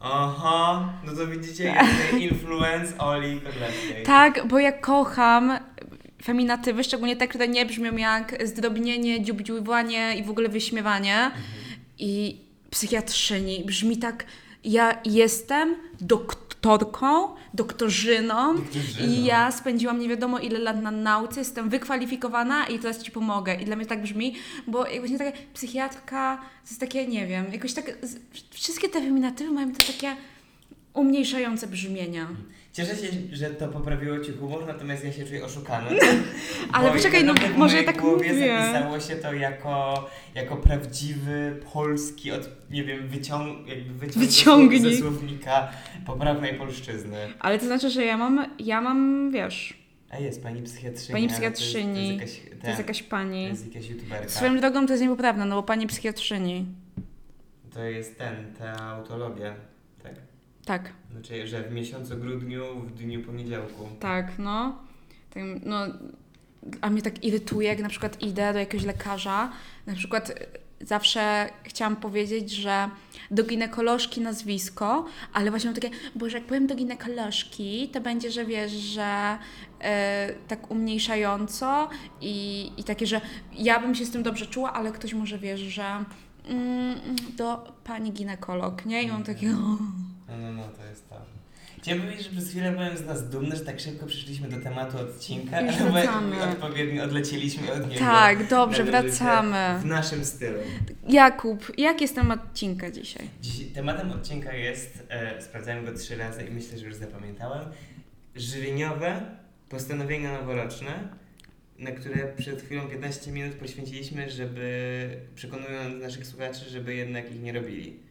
Aha, 0.00 0.92
no 1.06 1.12
to 1.16 1.26
widzicie, 1.26 1.74
tutaj 1.74 2.22
influence 2.22 2.98
Oli 2.98 3.40
Kodlewskiej. 3.40 4.02
Tak, 4.04 4.46
bo 4.48 4.58
ja 4.58 4.72
kocham 4.72 5.58
feminatywy, 6.24 6.84
szczególnie 6.84 7.16
te, 7.16 7.28
które 7.28 7.48
nie 7.48 7.66
brzmią 7.66 7.96
jak 7.96 8.46
zdrobnienie, 8.46 9.22
dziubdziuwanie 9.22 10.16
i 10.16 10.22
w 10.24 10.30
ogóle 10.30 10.48
wyśmiewanie. 10.48 11.30
I 11.98 12.40
psychiatrzyni 12.70 13.64
brzmi 13.64 13.96
tak, 13.96 14.24
ja 14.64 15.00
jestem 15.04 15.76
doktorką, 16.00 17.34
doktorzyną 17.54 18.54
Doktorzyną. 18.54 19.08
i 19.08 19.24
ja 19.24 19.52
spędziłam 19.52 19.98
nie 19.98 20.08
wiadomo 20.08 20.38
ile 20.38 20.58
lat 20.58 20.82
na 20.82 20.90
nauce, 20.90 21.40
jestem 21.40 21.68
wykwalifikowana 21.68 22.66
i 22.66 22.78
teraz 22.78 23.02
Ci 23.02 23.10
pomogę. 23.10 23.54
I 23.54 23.64
dla 23.64 23.76
mnie 23.76 23.86
tak 23.86 24.02
brzmi, 24.02 24.34
bo 24.66 24.86
jak 24.86 24.98
właśnie 24.98 25.18
taka 25.18 25.32
psychiatrka, 25.54 26.36
to 26.36 26.68
jest 26.68 26.80
takie, 26.80 27.06
nie 27.06 27.26
wiem, 27.26 27.52
jakoś 27.52 27.74
tak, 27.74 27.98
wszystkie 28.50 28.88
te 28.88 29.00
feminatywy 29.00 29.50
mają 29.50 29.72
te 29.72 29.92
takie 29.92 30.16
umniejszające 30.94 31.66
brzmienia. 31.66 32.28
Cieszę 32.74 32.96
się, 32.96 33.06
że 33.32 33.50
to 33.50 33.68
poprawiło 33.68 34.18
Ci 34.20 34.32
humor, 34.32 34.66
natomiast 34.66 35.04
ja 35.04 35.12
się 35.12 35.24
czuję 35.26 35.44
oszukany. 35.44 35.90
Ale 36.72 36.88
Bo 36.88 36.94
poczekaj, 36.96 37.24
no 37.24 37.34
w 37.34 37.40
może 37.40 37.58
mojej 37.58 37.86
ja 37.86 37.92
tak 37.92 38.00
głowie 38.02 38.32
mówię. 38.32 38.58
zapisało 38.58 39.00
się 39.00 39.16
to 39.16 39.32
jako, 39.32 40.06
jako 40.34 40.56
prawdziwy 40.56 41.60
polski, 41.72 42.32
od, 42.32 42.48
nie 42.70 42.84
wiem, 42.84 43.08
wyciąg, 43.08 43.68
jakby 43.68 43.94
wyciąg 43.94 44.16
Wyciągnik. 44.26 44.82
ze 44.82 44.96
słownika 44.96 45.68
poprawnej 46.06 46.54
polszczyzny. 46.54 47.16
Ale 47.40 47.58
to 47.58 47.66
znaczy, 47.66 47.90
że 47.90 48.04
ja 48.04 48.16
mam, 48.16 48.46
ja 48.58 48.80
mam, 48.80 49.30
wiesz, 49.30 49.74
A 50.10 50.18
jest 50.18 50.42
pani 50.42 50.62
psychiatrzyni. 50.62 51.12
Pani 51.12 51.28
ale 51.28 51.36
to 51.36 51.42
jest- 51.44 51.56
psychiatrzyni. 51.56 52.16
To 52.16 52.22
jest 52.22 52.44
jakaś, 52.44 52.60
to 52.62 52.66
jest 52.66 52.78
jakaś 52.78 53.02
to 53.02 53.08
pani. 53.08 53.44
jest 53.44 53.74
jakaś 53.74 53.90
youtuberka. 53.90 54.28
Swoją 54.28 54.60
drogą 54.60 54.86
to 54.86 54.92
jest 54.92 55.02
niepoprawne, 55.02 55.44
no 55.44 55.56
bo 55.56 55.62
pani 55.62 55.86
psychiatrzyni. 55.86 56.66
To 57.74 57.82
jest 57.84 58.18
ten, 58.18 58.54
ta 58.58 58.82
autologia. 58.82 59.54
Tak. 60.64 60.92
Znaczy, 61.12 61.46
że 61.46 61.62
w 61.62 61.72
miesiącu 61.72 62.16
grudniu, 62.16 62.80
w 62.80 62.94
dniu 62.94 63.22
poniedziałku. 63.22 63.88
tak, 64.00 64.38
no. 64.38 64.78
Tak, 65.30 65.42
no. 65.64 65.78
A 66.80 66.90
mnie 66.90 67.02
tak 67.02 67.24
irytuje, 67.24 67.68
jak 67.68 67.78
na 67.78 67.88
przykład 67.88 68.22
idę 68.22 68.52
do 68.52 68.58
jakiegoś 68.58 68.86
lekarza, 68.86 69.52
na 69.86 69.94
przykład 69.94 70.30
y, 70.30 70.86
zawsze 70.86 71.48
chciałam 71.64 71.96
powiedzieć, 71.96 72.50
że 72.50 72.88
do 73.30 73.44
ginekolożki 73.44 74.20
nazwisko, 74.20 75.06
ale 75.32 75.50
właśnie 75.50 75.70
mam 75.70 75.80
takie, 75.80 75.90
boże, 76.14 76.38
jak 76.38 76.46
powiem 76.46 76.66
do 76.66 76.74
ginekolożki, 76.74 77.88
to 77.92 78.00
będzie, 78.00 78.30
że 78.30 78.44
wiesz, 78.44 78.72
że 78.72 79.38
e, 79.80 80.34
tak 80.48 80.70
umniejszająco 80.70 81.88
i, 82.20 82.70
i 82.76 82.84
takie, 82.84 83.06
że 83.06 83.20
ja 83.52 83.80
bym 83.80 83.94
się 83.94 84.04
z 84.04 84.10
tym 84.10 84.22
dobrze 84.22 84.46
czuła, 84.46 84.72
ale 84.72 84.92
ktoś 84.92 85.14
może 85.14 85.38
wiesz, 85.38 85.60
że 85.60 86.04
mm, 86.48 86.98
do 87.36 87.72
pani 87.84 88.12
ginekolog, 88.12 88.86
nie? 88.86 89.02
I 89.02 89.08
mam 89.08 89.22
takie, 89.24 89.50
o. 89.56 89.78
No, 90.28 90.36
no, 90.38 90.52
no, 90.52 90.62
to 90.68 90.84
jest 90.84 91.08
to. 91.08 91.16
Chciałem 91.84 92.02
powiedzieć, 92.02 92.24
że 92.26 92.30
przez 92.32 92.50
chwilę 92.50 92.72
byłem 92.72 92.96
z 92.96 93.06
nas 93.06 93.28
dumny, 93.30 93.56
że 93.56 93.64
tak 93.64 93.80
szybko 93.80 94.06
przeszliśmy 94.06 94.48
do 94.48 94.60
tematu 94.60 94.98
odcinka, 94.98 95.60
Już 95.60 95.76
ale 95.76 95.90
wracamy. 95.92 96.42
odpowiednio 96.42 97.04
odlecieliśmy 97.04 97.72
od 97.72 97.88
niego. 97.88 98.00
Tak, 98.00 98.48
dobrze, 98.48 98.84
wracamy. 98.84 99.80
W 99.82 99.84
naszym 99.84 100.24
stylu. 100.24 100.58
Jakub, 101.08 101.72
jaki 101.78 102.04
jest 102.04 102.14
temat 102.14 102.44
odcinka 102.44 102.90
dzisiaj? 102.90 103.28
Dziś, 103.42 103.66
tematem 103.74 104.12
odcinka 104.12 104.52
jest, 104.52 105.02
e, 105.08 105.42
sprawdzałem 105.42 105.84
go 105.84 105.92
trzy 105.92 106.16
razy 106.16 106.42
i 106.44 106.50
myślę, 106.50 106.78
że 106.78 106.86
już 106.86 106.94
zapamiętałem, 106.94 107.64
żywieniowe 108.36 109.20
postanowienia 109.68 110.32
noworoczne, 110.32 111.08
na 111.78 111.90
które 111.90 112.32
przed 112.36 112.62
chwilą 112.62 112.88
15 112.88 113.32
minut 113.32 113.54
poświęciliśmy, 113.54 114.30
żeby 114.30 115.08
przekonując 115.34 116.02
naszych 116.02 116.26
słuchaczy, 116.26 116.70
żeby 116.70 116.94
jednak 116.94 117.30
ich 117.32 117.42
nie 117.42 117.52
robili. 117.52 118.03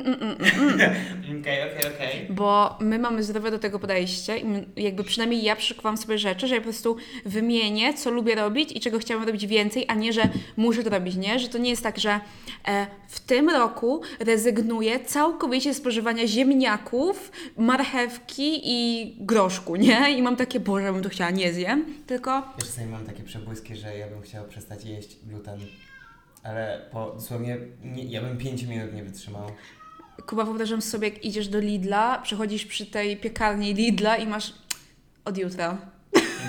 Okej, 1.40 1.62
okej, 1.62 1.94
okej. 1.94 2.26
Bo 2.30 2.78
my 2.80 2.98
mamy 2.98 3.22
zdrowe 3.22 3.50
do 3.50 3.58
tego 3.58 3.78
podejście 3.78 4.36
i 4.38 4.44
my- 4.44 4.64
jakby 4.76 5.04
przynajmniej 5.04 5.42
ja 5.42 5.56
przykłam 5.56 5.96
sobie 5.96 6.18
rzeczy, 6.18 6.46
że 6.48 6.54
ja 6.54 6.60
po 6.60 6.64
prostu 6.64 6.96
wymienię, 7.24 7.94
co 7.94 8.10
lubię 8.10 8.34
robić 8.34 8.72
i 8.72 8.80
czego 8.80 8.98
chciałam 8.98 9.24
robić 9.26 9.46
więcej, 9.46 9.84
a 9.88 9.94
nie, 9.94 10.12
że 10.12 10.22
muszę 10.56 10.82
to 10.84 10.90
robić, 10.90 11.16
nie? 11.16 11.38
Że 11.38 11.48
to 11.48 11.58
nie 11.58 11.70
jest 11.70 11.82
tak, 11.82 11.98
że 11.98 12.20
e, 12.68 12.86
w 13.08 13.20
tym 13.20 13.50
roku 13.50 14.02
rezygnuję 14.20 15.00
całkowicie 15.04 15.74
z 15.74 15.76
spożywania 15.76 16.26
ziemniaków, 16.26 17.32
marchewki 17.56 18.60
i 18.64 19.06
groszku, 19.20 19.76
nie? 19.76 20.18
I 20.18 20.22
mam 20.22 20.36
takie, 20.36 20.60
Boże, 20.60 20.92
bym 20.92 21.02
to 21.02 21.08
chciała, 21.08 21.30
nie 21.30 21.52
zjem, 21.52 21.84
tylko 22.06 22.30
Ja 22.30 22.52
czasami 22.58 22.86
mam 22.90 23.06
takie 23.06 23.22
przebłyski, 23.22 23.76
że 23.76 23.98
ja 23.98 24.06
bym 24.08 24.22
chciał 24.22 24.44
przestać 24.48 24.84
jeść 24.84 25.16
gluten. 25.26 25.60
Ale 26.42 26.80
po 26.92 27.10
dosłownie, 27.10 27.58
nie, 27.84 28.04
ja 28.04 28.20
bym 28.22 28.36
5 28.38 28.62
minut 28.62 28.94
nie 28.94 29.02
wytrzymał. 29.04 29.50
Kuba, 30.26 30.44
wyobrażam 30.44 30.82
sobie, 30.82 31.08
jak 31.08 31.24
idziesz 31.24 31.48
do 31.48 31.60
Lidla, 31.60 32.18
przechodzisz 32.18 32.66
przy 32.66 32.86
tej 32.86 33.16
piekarni 33.16 33.74
Lidla 33.74 34.16
i 34.16 34.26
masz 34.26 34.52
od 35.24 35.38
jutra. 35.38 35.78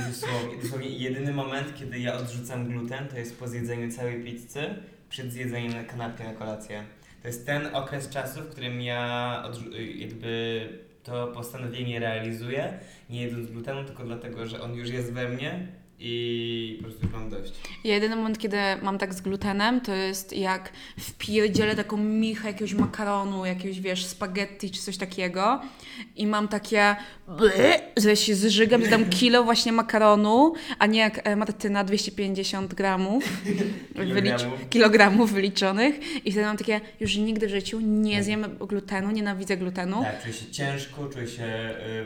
Dosłownie, 0.09 0.61
dosłownie 0.63 0.89
jedyny 0.89 1.33
moment, 1.33 1.67
kiedy 1.79 1.99
ja 1.99 2.17
odrzucam 2.17 2.67
gluten, 2.67 3.07
to 3.07 3.17
jest 3.17 3.39
po 3.39 3.47
zjedzeniu 3.47 3.91
całej 3.91 4.23
pizzy, 4.23 4.75
przed 5.09 5.31
zjedzeniem 5.31 5.85
kanapki 5.85 6.23
na 6.23 6.33
kolację. 6.33 6.83
To 7.21 7.27
jest 7.27 7.45
ten 7.45 7.75
okres 7.75 8.09
czasu, 8.09 8.41
w 8.41 8.49
którym 8.49 8.81
ja 8.81 9.43
odrzu- 9.47 9.75
jakby 9.97 10.69
to 11.03 11.27
postanowienie 11.27 11.99
realizuję, 11.99 12.79
nie 13.09 13.21
jedząc 13.21 13.51
glutenu, 13.51 13.83
tylko 13.85 14.03
dlatego, 14.03 14.45
że 14.45 14.61
on 14.61 14.75
już 14.75 14.89
jest 14.89 15.13
we 15.13 15.29
mnie 15.29 15.67
i 15.99 16.77
po 16.77 16.83
prostu 16.83 17.07
mam 17.13 17.29
dość. 17.29 17.53
Ja 17.83 17.93
jedyny 17.93 18.15
moment, 18.15 18.37
kiedy 18.37 18.57
mam 18.81 18.97
tak 18.97 19.13
z 19.13 19.21
glutenem, 19.21 19.81
to 19.81 19.93
jest 19.93 20.33
jak 20.33 20.71
wpierdzielę 20.99 21.75
taką 21.75 21.97
michę 21.97 22.47
jakiegoś 22.47 22.73
makaronu, 22.73 23.45
jakiegoś, 23.45 23.79
wiesz, 23.79 24.05
spaghetti 24.05 24.71
czy 24.71 24.81
coś 24.81 24.97
takiego 24.97 25.61
i 26.15 26.27
mam 26.27 26.47
takie 26.47 26.95
że 27.97 28.15
się 28.15 28.35
zżygam, 28.35 28.83
że 28.83 28.89
dam 28.89 29.09
kilo 29.09 29.43
właśnie 29.43 29.71
makaronu, 29.71 30.53
a 30.79 30.85
nie 30.85 30.99
jak 30.99 31.27
e, 31.27 31.35
Martyna 31.35 31.83
250 31.83 32.73
gramów, 32.73 33.23
wylicz, 33.95 34.37
Kilogramów. 34.37 34.69
kilogramów 34.69 35.33
wyliczonych 35.33 36.25
i 36.25 36.31
wtedy 36.31 36.45
mam 36.45 36.57
takie, 36.57 36.81
już 36.99 37.17
nigdy 37.17 37.47
w 37.47 37.49
życiu 37.49 37.79
nie 37.81 38.23
zjem 38.23 38.57
glutenu, 38.57 39.11
nienawidzę 39.11 39.57
glutenu. 39.57 40.01
Tak, 40.03 40.21
czuję 40.21 40.33
się 40.33 40.51
ciężko, 40.51 41.07
czuję 41.13 41.27
się 41.27 41.43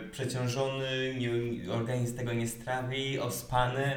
y, 0.05 0.09
przeciążony, 0.11 1.15
nie, 1.19 1.73
organizm 1.73 2.17
tego 2.17 2.33
nie 2.33 2.47
strawi, 2.47 3.19
ospany. 3.19 3.91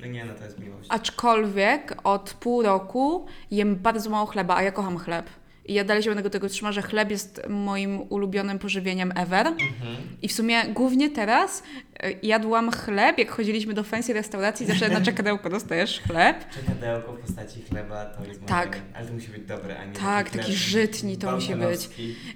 No 0.00 0.06
nie, 0.06 0.24
no 0.24 0.34
to 0.34 0.44
jest 0.44 0.58
miłość. 0.58 0.88
Aczkolwiek 0.88 1.96
od 2.04 2.34
pół 2.40 2.62
roku 2.62 3.26
jem 3.50 3.76
bardzo 3.76 4.10
mało 4.10 4.26
chleba, 4.26 4.56
a 4.56 4.62
ja 4.62 4.72
kocham 4.72 4.98
chleb. 4.98 5.26
I 5.66 5.74
ja 5.74 5.84
dalej 5.84 6.02
się 6.02 6.10
będę 6.10 6.22
do 6.22 6.30
tego 6.30 6.48
trzymać, 6.48 6.74
że 6.74 6.82
chleb 6.82 7.10
jest 7.10 7.42
moim 7.48 8.00
ulubionym 8.08 8.58
pożywieniem 8.58 9.12
ever. 9.16 9.46
Mhm. 9.46 9.96
I 10.22 10.28
w 10.28 10.32
sumie 10.32 10.64
głównie 10.64 11.10
teraz 11.10 11.62
e, 12.00 12.12
jadłam 12.22 12.70
chleb, 12.70 13.18
jak 13.18 13.30
chodziliśmy 13.30 13.74
do 13.74 13.82
fancy 13.84 14.12
restauracji, 14.12 14.66
zawsze 14.66 14.88
na 14.88 15.00
czekadełko 15.00 15.50
dostajesz 15.50 16.00
chleb. 16.00 16.44
Czekadełko 16.54 17.12
w 17.12 17.20
postaci 17.20 17.62
chleba 17.62 18.04
to 18.04 18.24
jest 18.24 18.40
moje 18.40 18.48
Tak. 18.48 18.68
marzenie. 18.68 18.84
Ale 18.94 19.06
to 19.06 19.12
musi 19.12 19.28
być 19.28 19.44
dobre, 19.44 19.78
a 19.78 19.84
nie 19.84 19.92
Tak, 19.92 20.26
taki 20.30 20.38
taki 20.38 20.52
żytni 20.52 21.16
to 21.16 21.32
musi 21.32 21.54
być. 21.54 21.88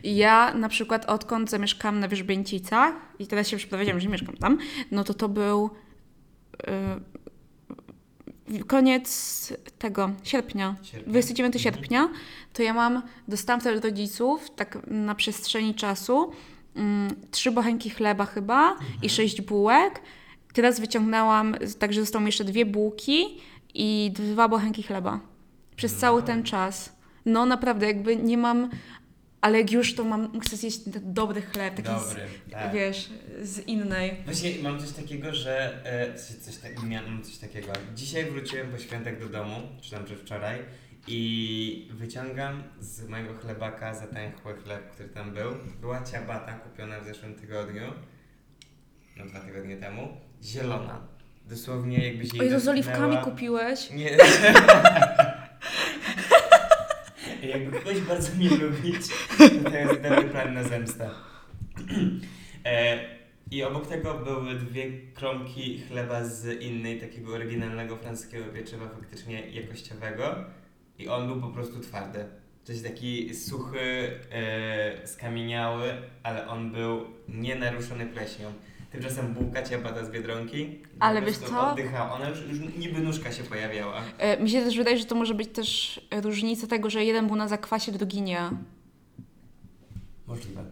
I 0.02 0.16
ja 0.16 0.54
na 0.54 0.68
przykład 0.68 1.04
odkąd 1.04 1.50
zamieszkam 1.50 2.00
na 2.00 2.08
Wierzbięcicach 2.08 2.94
i 3.18 3.26
teraz 3.26 3.48
się 3.48 3.56
przeprowadziłam, 3.56 4.00
że 4.00 4.08
mieszkam 4.08 4.36
tam, 4.36 4.58
no 4.90 5.04
to 5.04 5.14
to 5.14 5.28
był 5.28 5.70
y, 6.68 7.27
koniec 8.66 9.08
tego 9.78 10.10
sierpnia. 10.22 10.74
Sierpnia. 10.82 11.10
29 11.10 11.56
Mhm. 11.56 11.62
sierpnia, 11.74 12.08
to 12.52 12.62
ja 12.62 12.74
mam, 12.74 13.02
dostałam 13.28 13.60
od 13.76 13.84
rodziców, 13.84 14.50
tak 14.56 14.78
na 14.86 15.14
przestrzeni 15.14 15.74
czasu, 15.74 16.32
mm, 16.76 17.14
trzy 17.30 17.52
bochenki 17.52 17.90
chleba 17.90 18.24
chyba 18.26 18.70
Mhm. 18.72 18.88
i 19.02 19.08
sześć 19.08 19.40
bułek. 19.40 20.00
Teraz 20.54 20.80
wyciągnęłam, 20.80 21.56
także 21.78 22.00
zostały 22.00 22.22
mi 22.24 22.28
jeszcze 22.28 22.44
dwie 22.44 22.66
bułki 22.66 23.40
i 23.74 24.12
dwa 24.14 24.48
bochenki 24.48 24.82
chleba. 24.82 25.20
Przez 25.76 25.92
No. 25.94 25.98
cały 26.00 26.22
ten 26.22 26.42
czas. 26.42 26.92
No 27.26 27.46
naprawdę, 27.46 27.86
jakby 27.86 28.16
nie 28.16 28.38
mam, 28.38 28.70
ale 29.40 29.58
jak 29.58 29.72
już 29.72 29.94
to 29.94 30.04
mam, 30.04 30.40
chcę 30.40 30.56
zjeść 30.56 30.78
ten 30.78 30.92
dobry 31.04 31.42
chleb, 31.42 31.74
taki 31.74 31.88
Dobry, 31.88 32.20
z, 32.48 32.52
tak. 32.52 32.72
wiesz, 32.72 33.08
z 33.42 33.58
innej. 33.58 34.16
Właśnie 34.24 34.50
mam 34.62 34.80
coś 34.80 34.90
takiego, 34.92 35.34
że 35.34 35.84
e, 35.84 36.14
coś, 36.14 36.56
tak, 36.56 36.82
miałem 36.82 37.22
coś 37.22 37.36
takiego. 37.36 37.72
Dzisiaj 37.94 38.30
wróciłem 38.30 38.70
po 38.70 38.78
świętach 38.78 39.20
do 39.20 39.28
domu, 39.28 39.60
czy 39.80 39.90
tam 39.90 40.04
wczoraj 40.06 40.58
i 41.06 41.88
wyciągam 41.90 42.62
z 42.80 43.08
mojego 43.08 43.34
chlebaka 43.34 43.94
zatęchły 43.94 44.54
chleb, 44.54 44.90
który 44.90 45.08
tam 45.08 45.34
był. 45.34 45.50
Była 45.80 46.02
ciabata 46.02 46.52
kupiona 46.52 47.00
w 47.00 47.04
zeszłym 47.04 47.34
tygodniu, 47.34 47.92
no 49.16 49.26
dwa 49.26 49.40
tygodnie 49.40 49.76
temu, 49.76 50.08
zielona. 50.42 51.00
Dosłownie 51.46 52.06
jakbyś 52.08 52.32
jej 52.32 52.40
O 52.40 52.44
Jezu, 52.44 52.60
z 52.60 52.68
oliwkami 52.68 53.16
kupiłeś? 53.18 53.90
Nie. 53.90 54.16
Jakby 57.48 57.80
ktoś 57.80 58.00
bardzo 58.00 58.34
mnie 58.36 58.50
lubić, 58.50 59.06
to 59.38 59.70
to 59.70 59.76
jest 59.76 60.00
dobry 60.00 60.24
plan 60.24 60.54
na 60.54 60.64
zemstę. 60.64 61.10
E, 62.64 62.98
I 63.50 63.62
obok 63.62 63.86
tego 63.86 64.14
były 64.14 64.54
dwie 64.54 64.84
kromki 65.14 65.80
chleba 65.80 66.24
z 66.24 66.62
innej, 66.62 67.00
takiego 67.00 67.34
oryginalnego 67.34 67.96
francuskiego 67.96 68.44
pieczywa, 68.44 68.88
faktycznie 68.88 69.50
jakościowego. 69.50 70.44
I 70.98 71.08
on 71.08 71.26
był 71.26 71.40
po 71.40 71.48
prostu 71.48 71.80
twardy. 71.80 72.24
Jest 72.68 72.84
taki 72.84 73.34
suchy, 73.34 74.10
e, 74.30 75.06
skamieniały, 75.06 75.92
ale 76.22 76.48
on 76.48 76.72
był 76.72 77.06
nienaruszony 77.28 78.06
pleśnią. 78.06 78.52
Tymczasem 78.90 79.34
bułka 79.34 79.62
ciabata 79.62 80.04
z 80.04 80.10
Biedronki 80.10 80.78
Ale 81.00 81.22
wiesz 81.22 81.38
co? 81.38 81.70
Oddychała. 81.70 82.12
Ona 82.12 82.28
już, 82.28 82.38
już 82.40 82.58
niby 82.78 83.00
nóżka 83.00 83.32
się 83.32 83.42
pojawiała. 83.42 84.02
E, 84.18 84.42
Mi 84.42 84.50
się 84.50 84.60
też 84.62 84.76
wydaje, 84.76 84.98
że 84.98 85.04
to 85.04 85.14
może 85.14 85.34
być 85.34 85.48
też 85.48 86.00
różnica 86.22 86.66
tego, 86.66 86.90
że 86.90 87.04
jeden 87.04 87.26
był 87.26 87.36
na 87.36 87.48
zakwasie, 87.48 87.92
drugi 87.92 88.22
nie. 88.22 88.50
Możliwe. 90.26 90.64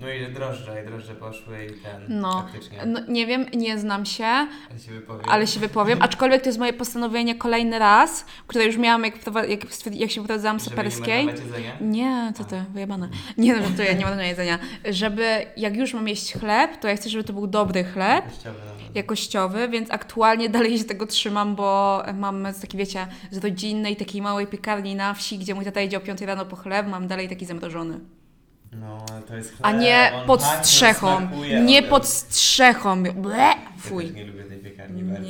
No 0.00 0.10
i 0.12 0.20
że 0.20 0.28
drożdże, 0.30 0.82
i 0.82 0.86
drożdże 0.88 1.14
poszły 1.14 1.64
i 1.66 1.68
ten, 1.82 2.20
No. 2.20 2.32
faktycznie. 2.42 2.78
No, 2.86 3.00
nie 3.08 3.26
wiem, 3.26 3.46
nie 3.54 3.78
znam 3.78 4.06
się, 4.06 4.24
Ale 4.70 4.78
się 4.86 4.92
wypowiem. 4.92 5.24
ale 5.28 5.46
się 5.46 5.60
wypowiem. 5.60 6.02
Aczkolwiek 6.02 6.42
to 6.42 6.48
jest 6.48 6.58
moje 6.58 6.72
postanowienie 6.72 7.34
kolejny 7.34 7.78
raz, 7.78 8.26
które 8.46 8.64
już 8.64 8.76
miałam, 8.76 9.04
jak, 9.04 9.14
jak, 9.48 9.60
jak 9.94 10.10
się 10.10 10.20
wyprowadzałam 10.20 10.60
z 10.60 10.64
nie 10.64 10.70
Saperskiej. 10.70 11.26
jedzenia? 11.26 11.72
Nie, 11.80 12.32
to 12.36 12.44
ty, 12.44 12.64
wyjebane. 12.72 13.08
Nie 13.38 13.56
no, 13.56 13.62
żartuję, 13.62 13.94
nie 13.94 14.04
ma 14.04 14.22
jedzenia. 14.24 14.58
Żeby 14.90 15.46
jak 15.56 15.76
już 15.76 15.94
mam 15.94 16.08
jeść 16.08 16.32
chleb, 16.32 16.76
to 16.80 16.88
ja 16.88 16.96
chcę, 16.96 17.08
żeby 17.08 17.24
to 17.24 17.32
był 17.32 17.46
dobry 17.46 17.84
chleb, 17.84 18.24
Jakościowe, 18.24 18.58
no. 18.66 18.84
jakościowy, 18.94 19.68
więc 19.68 19.90
aktualnie 19.90 20.48
dalej 20.48 20.78
się 20.78 20.84
tego 20.84 21.06
trzymam, 21.06 21.54
bo 21.56 22.02
mam 22.14 22.52
z 22.52 22.60
takiej, 22.60 22.78
wiecie, 22.78 23.06
z 23.30 23.38
rodzinnej, 23.38 23.96
takiej 23.96 24.22
małej 24.22 24.46
piekarni 24.46 24.94
na 24.94 25.14
wsi, 25.14 25.38
gdzie 25.38 25.54
mój 25.54 25.64
tata 25.64 25.80
idzie 25.80 25.96
o 25.96 26.00
5 26.00 26.20
rano 26.20 26.46
po 26.46 26.56
chleb, 26.56 26.86
mam 26.88 27.06
dalej 27.08 27.28
taki 27.28 27.46
zamrożony. 27.46 28.00
No, 28.72 29.06
to 29.28 29.36
jest 29.36 29.48
chleb, 29.50 29.60
A 29.62 29.72
nie 29.72 30.12
on 30.14 30.26
pod 30.26 30.40
pachnie, 30.40 30.64
strzechą. 30.64 31.16
smakuje, 31.18 31.60
Nie 31.60 31.78
on- 31.82 31.88
pod 31.88 32.06
strzechą. 32.06 33.02
Ble, 33.02 33.36
Ja 33.36 33.54
fuj. 33.78 34.10
nie 34.12 34.24
lubię 34.26 34.44
tej 34.44 34.58
piekarni 34.58 35.02
Nie. 35.02 35.12
bardzo. 35.12 35.28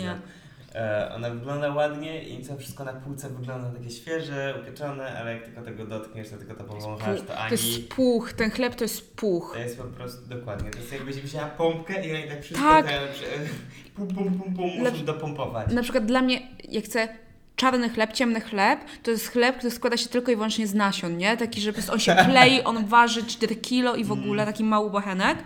E, 0.74 1.12
ona 1.14 1.30
wygląda 1.30 1.74
ładnie 1.74 2.22
i 2.28 2.44
co 2.44 2.56
wszystko 2.56 2.84
na 2.84 2.92
półce 2.92 3.28
wygląda 3.30 3.78
takie 3.78 3.90
świeże, 3.90 4.54
upieczone, 4.62 5.18
ale 5.20 5.32
jak 5.34 5.44
tylko 5.44 5.62
tego 5.62 5.86
dotkniesz, 5.86 6.28
to 6.30 6.36
tylko 6.36 6.54
to 6.54 6.64
powąchasz, 6.64 7.20
to 7.20 7.26
To 7.26 7.38
ani... 7.38 7.50
jest 7.50 7.88
puch, 7.88 8.32
ten 8.32 8.50
chleb 8.50 8.74
to 8.74 8.84
jest 8.84 9.16
puch. 9.16 9.50
To 9.54 9.60
jest 9.60 9.78
po 9.78 9.84
prostu, 9.84 10.26
dokładnie, 10.26 10.70
to 10.70 10.78
jest 10.78 10.92
jakbyś 10.92 11.16
wzięła 11.16 11.46
pompkę 11.46 12.06
i 12.06 12.14
oni 12.14 12.28
tak 12.28 12.42
wszystko 12.42 12.68
Tak. 12.68 12.86
pum, 13.96 14.06
pum, 14.08 14.24
pum, 14.40 14.54
pum, 14.54 14.64
muszą 14.66 14.82
Lecz- 14.84 15.04
dopompować. 15.04 15.72
Na 15.72 15.82
przykład 15.82 16.06
dla 16.06 16.22
mnie, 16.22 16.40
jak 16.68 16.84
chcę 16.84 17.08
czarny 17.58 17.88
chleb, 17.88 18.12
ciemny 18.12 18.40
chleb, 18.40 18.80
to 19.02 19.10
jest 19.10 19.28
chleb, 19.28 19.56
który 19.56 19.70
składa 19.70 19.96
się 19.96 20.08
tylko 20.08 20.32
i 20.32 20.34
wyłącznie 20.36 20.66
z 20.66 20.74
nasion, 20.74 21.16
nie? 21.16 21.36
Taki, 21.36 21.60
że 21.60 21.72
on 21.92 21.98
się 21.98 22.14
klei, 22.14 22.62
on 22.62 22.86
waży 22.86 23.24
4 23.26 23.56
kilo 23.56 23.96
i 23.96 24.04
w 24.04 24.12
ogóle 24.12 24.46
taki 24.46 24.64
mały 24.64 24.90
bochenek. 24.90 25.38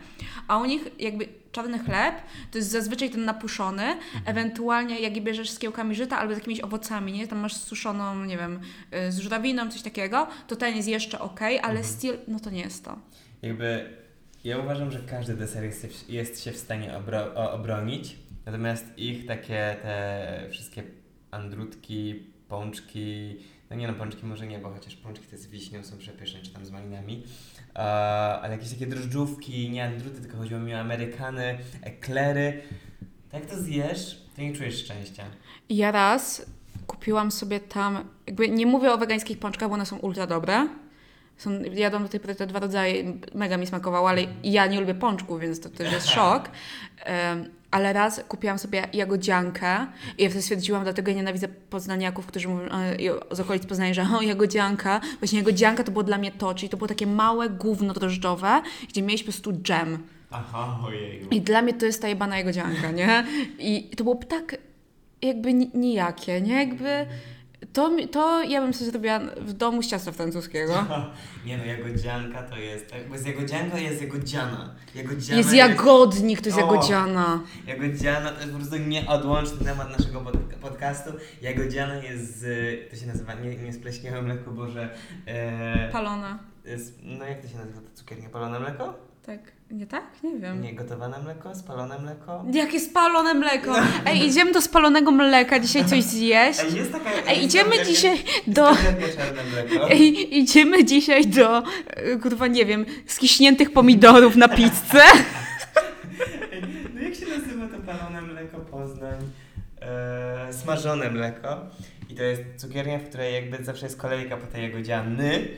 A 0.49 0.59
u 0.59 0.64
nich 0.64 0.83
jakby 0.99 1.28
czarny 1.52 1.78
chleb 1.78 2.14
to 2.50 2.59
jest 2.59 2.71
zazwyczaj 2.71 3.11
ten 3.11 3.25
napuszony, 3.25 3.83
ewentualnie 4.26 5.00
jak 5.00 5.16
je 5.16 5.23
bierzesz 5.23 5.50
z 5.50 5.59
kiełkami 5.59 5.95
żyta 5.95 6.19
albo 6.19 6.35
z 6.35 6.37
jakimiś 6.37 6.61
owocami, 6.61 7.12
nie? 7.12 7.28
Tam 7.28 7.38
masz 7.38 7.54
suszoną, 7.57 8.25
nie 8.25 8.38
wiem, 8.38 8.61
y, 9.09 9.12
z 9.12 9.19
żurawiną, 9.19 9.71
coś 9.71 9.83
takiego, 9.83 10.26
to 10.49 10.57
ten 10.57 10.76
jest 10.76 10.88
jeszcze 10.88 11.21
ok, 11.21 11.40
ale 11.62 11.85
still, 11.85 12.14
no 12.28 12.40
to 12.40 12.50
nie 12.50 12.61
jest 12.61 12.85
to. 12.85 12.99
Jakby 13.42 13.90
ja 14.45 14.59
uważam, 14.59 14.90
że 14.90 14.99
każdy 15.11 15.35
deser 15.35 15.64
jest, 15.64 15.83
się- 15.83 16.12
jest 16.12 16.45
się 16.45 16.52
w 16.52 16.57
stanie 16.57 16.90
obro- 17.07 17.52
obronić, 17.54 18.16
natomiast 18.47 18.85
ich 18.99 19.26
takie 19.26 19.76
te 19.83 20.47
wszystkie 20.50 20.83
andrutki, 21.32 22.22
pączki, 22.48 23.36
No 23.72 23.78
nie 23.78 23.88
no, 23.88 23.94
pączki 23.94 24.26
może 24.26 24.46
nie, 24.46 24.58
bo 24.58 24.70
chociaż 24.70 24.96
pączki 24.96 25.26
te 25.26 25.38
z 25.38 25.46
wiśnią 25.46 25.84
są 25.84 25.98
przepyszne, 25.98 26.40
czy 26.40 26.50
tam 26.50 26.66
z 26.66 26.70
malinami. 26.70 27.22
Ale 28.42 28.52
jakieś 28.52 28.70
takie 28.70 28.86
drożdżówki, 28.86 29.70
nie 29.70 29.84
andruty, 29.84 30.20
tylko 30.20 30.36
chodziło 30.36 30.60
mi 30.60 30.74
o 30.74 30.78
amerykany, 30.78 31.58
eklery. 31.82 32.62
Tak 33.30 33.46
to 33.46 33.56
zjesz, 33.56 34.22
to 34.36 34.42
nie 34.42 34.52
czujesz 34.52 34.84
szczęścia. 34.84 35.24
Ja 35.68 35.92
raz 35.92 36.46
kupiłam 36.86 37.30
sobie 37.30 37.60
tam, 37.60 38.08
jakby 38.26 38.48
nie 38.48 38.66
mówię 38.66 38.92
o 38.92 38.98
wegańskich 38.98 39.38
pączkach, 39.38 39.68
bo 39.68 39.74
one 39.74 39.86
są 39.86 39.98
ultra 39.98 40.26
dobre. 40.26 40.68
Są, 41.36 41.62
jadłam 41.62 42.02
do 42.02 42.08
tej 42.08 42.20
pory 42.20 42.34
te 42.34 42.46
dwa 42.46 42.60
rodzaje, 42.60 43.12
mega 43.34 43.56
mi 43.56 43.66
smakowało, 43.66 44.08
ale 44.08 44.22
ja 44.44 44.66
nie 44.66 44.80
lubię 44.80 44.94
pączków, 44.94 45.40
więc 45.40 45.60
to 45.60 45.68
też 45.68 45.92
jest 45.92 46.08
szok. 46.16 46.50
Ale 47.73 47.93
raz 47.93 48.21
kupiłam 48.29 48.59
sobie 48.59 48.88
jagodziankę 48.93 49.87
i 50.19 50.23
ja 50.23 50.29
wtedy 50.29 50.43
stwierdziłam, 50.43 50.83
dlatego 50.83 51.11
ja 51.11 51.17
nienawidzę 51.17 51.49
poznaniaków, 51.49 52.26
którzy 52.26 52.49
mówią 52.49 52.64
e, 52.69 52.97
z 53.37 53.41
okolic 53.41 53.67
Poznania, 53.67 53.95
że 53.95 54.07
o, 54.19 54.23
jagodzianka. 54.23 55.00
Właśnie 55.19 55.38
jagodzianka 55.38 55.85
to 55.85 55.93
było 55.93 56.02
dla 56.05 56.19
mnie 56.19 56.31
to, 56.33 56.55
czyli 56.55 56.69
to 56.69 56.76
było 56.76 56.88
takie 56.88 57.07
małe 57.07 57.49
gówno 57.50 57.95
drożdżowe, 57.95 58.62
gdzie 58.88 59.02
mieliśmy 59.02 59.26
po 59.26 59.33
prostu 59.33 59.52
dżem. 59.52 59.99
Aha, 60.31 60.79
ojej. 60.87 61.26
I 61.31 61.41
dla 61.41 61.62
mnie 61.62 61.75
to 61.75 61.87
jest 61.87 62.02
ta 62.02 62.09
jebana 62.09 62.38
jagodzianka, 62.38 62.91
nie? 62.91 63.25
I 63.59 63.91
to 63.97 64.05
było 64.05 64.17
tak 64.17 64.57
jakby 65.23 65.55
ni- 65.55 65.71
nijakie, 65.75 66.41
nie? 66.41 66.55
Jakby 66.55 67.07
to, 67.73 67.91
to 68.12 68.43
ja 68.43 68.61
bym 68.61 68.75
sobie 68.75 68.91
zrobiła 68.91 69.19
w 69.19 69.52
domu 69.52 69.83
z 69.83 69.87
ciasta 69.87 70.12
francuskiego. 70.12 70.73
Nie 71.47 71.59
no, 71.59 71.64
jagodzianka 71.64 72.43
to 72.43 72.57
jest, 72.57 72.91
tak, 72.91 73.09
bo 73.09 73.19
z 73.19 73.26
jagodzianka 73.26 73.79
jest 73.79 74.00
jagodziana. 74.02 74.75
Jagodziana 74.95 75.38
Jest 75.38 75.52
jagodnik, 75.55 76.41
to 76.41 76.47
jest 76.49 76.59
O. 76.59 76.61
jagodziana. 76.61 77.41
Jagodziana 77.67 78.31
to 78.31 78.41
jest 78.41 78.52
po 78.52 78.59
prostu 78.59 78.76
nieodłączny 78.76 79.64
temat 79.64 79.99
naszego 79.99 80.21
pod, 80.21 80.37
podcastu. 80.37 81.11
Jagodziana 81.43 81.95
jest 81.95 82.38
z, 82.38 82.91
to 82.91 82.97
się 82.97 83.07
nazywa, 83.07 83.35
nie, 83.35 83.57
nie 83.57 83.73
spleśniałe 83.73 84.23
mleko, 84.23 84.50
boże, 84.50 84.88
e, 85.26 85.88
Palona. 85.93 86.38
jest, 86.64 86.99
no 87.02 87.25
jak 87.25 87.43
to 87.43 87.49
się 87.49 87.57
nazywa, 87.57 87.81
to 87.81 87.87
cukiernie 87.95 88.29
palone 88.29 88.61
mleko? 88.61 88.95
Tak, 89.26 89.41
nie 89.71 89.87
tak? 89.87 90.05
Nie 90.23 90.38
wiem. 90.38 90.62
Nie, 90.62 90.75
gotowane 90.75 91.19
mleko, 91.19 91.55
spalone 91.55 91.99
mleko? 91.99 92.45
Jakie 92.52 92.81
spalone 92.81 93.35
mleko? 93.35 93.75
Ej, 94.07 94.26
idziemy 94.26 94.52
do 94.52 94.61
spalonego 94.61 95.11
mleka 95.11 95.61
dzisiaj 95.61 95.85
coś 95.85 96.02
zjeść. 96.02 96.61
Ej, 96.61 96.75
jest 96.75 96.93
taka... 96.93 97.11
Ej, 97.11 97.37
jest 97.37 97.43
idziemy 97.43 97.64
konkretnie- 97.71 97.93
dzisiaj 97.95 98.17
jest 98.17 98.50
do... 98.50 98.71
Ej, 99.91 100.38
idziemy 100.38 100.85
dzisiaj 100.85 101.26
do, 101.26 101.59
e, 101.87 102.17
kurwa, 102.17 102.47
nie 102.47 102.67
wiem, 102.67 102.87
skiśniętych 103.07 103.73
pomidorów 103.73 104.37
na 104.37 104.49
pizzę. 104.49 105.02
Ej, 106.52 106.62
No 106.95 107.00
jak 107.00 107.14
się 107.14 107.26
nazywa 107.26 107.69
to 107.69 107.83
palone 107.87 108.23
mleko 108.23 108.59
Poznań? 108.61 109.31
E, 109.83 110.52
smażone 110.52 111.11
mleko. 111.11 111.67
I 112.11 112.14
to 112.14 112.23
jest 112.23 112.43
cukiernia, 112.57 112.99
w 112.99 113.09
której 113.09 113.35
jakby 113.35 113.64
zawsze 113.64 113.87
jest 113.87 113.99
kolejka 114.00 114.37
po 114.37 114.47
tej 114.47 114.62
jagodziany. 114.62 115.49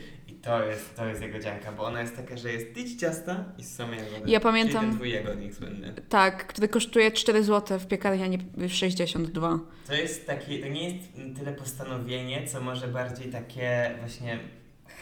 To 0.45 0.65
jest, 0.65 0.97
to 0.97 1.07
jest 1.07 1.23
jagodzianka, 1.23 1.73
bo 1.73 1.83
ona 1.85 2.01
jest 2.01 2.17
taka, 2.17 2.37
że 2.37 2.53
jest 2.53 2.75
tyć 2.75 3.01
ciasta 3.01 3.45
i 3.59 3.65
same 3.65 3.97
jagody. 3.97 4.31
Ja 4.31 4.41
pamiętam- 4.41 4.81
Czyli 4.81 4.87
ten 4.91 4.97
twój 4.97 5.11
jagodnik 5.13 5.55
słynny. 5.55 5.95
Tak, 6.09 6.47
który 6.47 6.69
kosztuje 6.69 7.13
4 7.13 7.45
zł 7.45 7.79
w 7.79 7.87
piekarni, 7.87 8.23
a 8.23 8.27
nie 8.27 8.69
62. 8.69 9.59
To 9.87 9.95
jest 9.95 10.27
takie, 10.27 10.59
to 10.59 10.69
nie 10.69 10.89
jest 10.91 11.13
tyle 11.39 11.53
postanowienie, 11.53 12.47
co 12.47 12.61
może 12.61 12.89
bardziej 12.89 13.33
takie 13.33 13.95
właśnie 14.01 14.39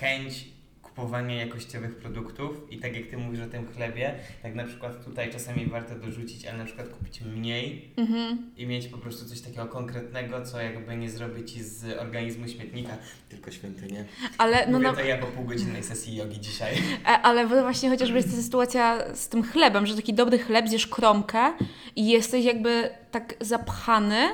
chęć 0.01 0.52
kupowania 0.97 1.35
jakościowych 1.35 1.97
produktów 1.97 2.57
i 2.71 2.79
tak 2.79 2.97
jak 2.97 3.07
ty 3.07 3.17
mówisz 3.17 3.41
o 3.41 3.47
tym 3.47 3.67
chlebie, 3.77 4.15
tak 4.43 4.55
na 4.55 4.65
przykład 4.65 5.05
tutaj 5.05 5.33
czasami 5.33 5.67
warto 5.67 5.95
dorzucić, 5.95 6.47
ale 6.47 6.59
na 6.59 6.65
przykład 6.65 6.89
kupić 6.89 7.21
mniej 7.21 7.89
Mhm. 7.97 8.51
i 8.57 8.67
mieć 8.67 8.89
po 8.89 8.99
prostu 8.99 9.29
coś 9.29 9.41
takiego 9.41 9.67
konkretnego, 9.67 10.45
co 10.45 10.61
jakby 10.61 10.97
nie 10.97 11.11
zrobi 11.11 11.45
ci 11.45 11.63
z 11.65 11.99
organizmu 11.99 12.49
śmietnika, 12.49 12.97
tylko 13.29 13.51
świątynię. 13.51 14.05
Ale 14.39 14.67
no 14.67 14.73
Mówię 14.79 14.91
na, 14.91 14.95
to 14.95 15.05
ja 15.05 15.19
po 15.19 15.27
półgodzinnej 15.27 15.83
sesji 15.83 16.17
jogi 16.17 16.41
dzisiaj. 16.41 16.75
E, 17.05 17.09
Ale 17.09 17.47
właśnie 17.47 17.91
chociażby 17.91 18.17
jest 18.17 18.37
ta 18.37 18.43
sytuacja 18.43 19.15
z 19.15 19.29
tym 19.29 19.43
chlebem, 19.43 19.87
że 19.87 19.97
taki 19.97 20.15
dobry 20.15 20.39
chleb 20.39 20.69
zjesz 20.69 20.87
kromkę 20.87 21.53
i 21.97 22.09
jesteś 22.09 22.45
jakby 22.45 22.91
tak 23.13 23.35
zapchany, 23.41 24.29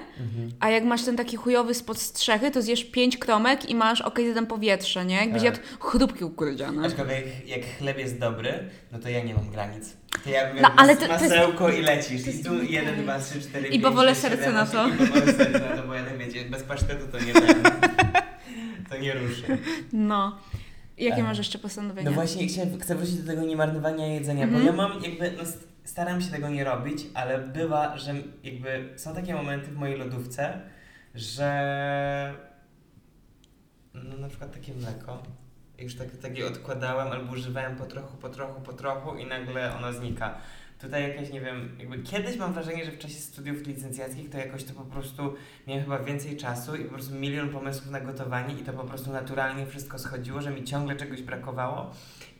a 0.60 0.70
jak 0.70 0.84
masz 0.84 1.02
ten 1.04 1.16
taki 1.16 1.36
chujowy 1.36 1.74
spod 1.74 1.98
strzechy, 1.98 2.50
to 2.50 2.62
zjesz 2.62 2.84
pięć 2.84 3.16
kromek 3.16 3.70
i 3.70 3.74
masz 3.74 4.00
okej 4.00 4.30
okay, 4.32 4.46
powietrze, 4.46 5.04
nie? 5.04 5.16
Jakbyś 5.16 5.42
Tak. 5.42 5.44
jadł 5.44 5.58
chrupki 5.80 6.24
ukurydziane. 6.24 6.86
Aczkolwiek 6.86 7.48
jak 7.48 7.60
chleb 7.78 7.98
jest 7.98 8.18
dobry, 8.18 8.52
no 8.92 8.98
to 8.98 9.08
ja 9.08 9.24
nie 9.24 9.34
mam 9.34 9.50
granic. 9.50 9.96
To 10.24 10.30
ja 10.30 10.54
No, 10.54 10.60
no, 10.62 10.70
ale 10.76 10.96
to- 10.96 11.06
to 11.06 11.12
jest- 11.12 11.24
masełko 11.24 11.68
i 11.70 11.82
lecisz. 11.82 12.26
I 12.26 12.44
tu. 12.44 12.62
1, 12.62 13.02
2, 13.02 13.18
3, 13.18 13.40
4, 13.40 13.68
I 13.68 13.70
5, 13.70 13.82
bawole 13.82 14.10
6, 14.10 14.20
serce 14.20 14.36
7, 14.44 14.54
na 14.54 14.62
8, 14.62 14.72
to. 14.72 14.88
I 15.04 15.08
bawole 15.08 15.32
serce 15.32 15.60
na 15.60 15.76
to, 15.82 15.86
bo 15.88 15.94
ja 15.94 16.04
tak 16.04 16.18
wiecie, 16.18 16.44
bez 16.50 16.62
pasztetu 16.62 17.06
to 17.12 17.18
nie 17.24 17.32
ten, 17.32 17.62
To 18.90 18.98
nie 18.98 19.14
ruszy. 19.14 19.58
No. 19.92 20.38
Jakie 20.98 21.20
E, 21.20 21.22
masz 21.22 21.38
jeszcze 21.38 21.58
postanowienia? 21.58 22.10
No 22.10 22.14
właśnie 22.14 22.46
chcę 22.80 22.94
wrócić 22.94 23.14
do 23.14 23.26
tego 23.26 23.42
niemarnowania 23.42 24.06
jedzenia, 24.06 24.44
Mhm. 24.44 24.62
bo 24.62 24.66
ja 24.70 24.76
mam 24.76 25.02
jakby, 25.02 25.32
no 25.38 25.42
staram 25.88 26.20
się 26.20 26.30
tego 26.30 26.48
nie 26.48 26.64
robić, 26.64 27.06
ale 27.14 27.38
bywa, 27.38 27.96
że 27.96 28.14
jakby 28.42 28.92
są 28.96 29.14
takie 29.14 29.34
momenty 29.34 29.66
w 29.66 29.76
mojej 29.76 29.98
lodówce, 29.98 30.60
że 31.14 32.34
no 33.94 34.16
na 34.16 34.28
przykład 34.28 34.52
takie 34.52 34.74
mleko, 34.74 35.22
już 35.78 35.94
tak, 35.94 36.16
takie 36.16 36.46
odkładałem 36.46 37.08
albo 37.08 37.32
używałem 37.32 37.76
po 37.76 37.86
trochu, 37.86 38.16
po 38.16 38.28
trochu, 38.28 38.60
po 38.60 38.72
trochu 38.72 39.16
i 39.16 39.26
nagle 39.26 39.76
ono 39.76 39.92
znika. 39.92 40.38
Tutaj 40.80 41.02
jakaś, 41.08 41.30
nie 41.32 41.40
wiem, 41.40 41.68
jakby 41.78 41.98
kiedyś 41.98 42.36
mam 42.36 42.52
wrażenie, 42.52 42.84
że 42.84 42.90
w 42.92 42.98
czasie 42.98 43.14
studiów 43.14 43.66
licencjackich 43.66 44.30
to 44.30 44.38
jakoś 44.38 44.64
to 44.64 44.74
po 44.74 44.84
prostu 44.84 45.34
miałem 45.66 45.84
chyba 45.84 45.98
więcej 45.98 46.36
czasu 46.36 46.76
i 46.76 46.84
po 46.84 46.94
prostu 46.94 47.14
milion 47.14 47.48
pomysłów 47.48 47.90
na 47.90 48.00
gotowanie 48.00 48.54
i 48.54 48.64
to 48.64 48.72
po 48.72 48.84
prostu 48.84 49.12
naturalnie 49.12 49.66
wszystko 49.66 49.98
schodziło, 49.98 50.42
że 50.42 50.50
mi 50.50 50.64
ciągle 50.64 50.96
czegoś 50.96 51.22
brakowało 51.22 51.90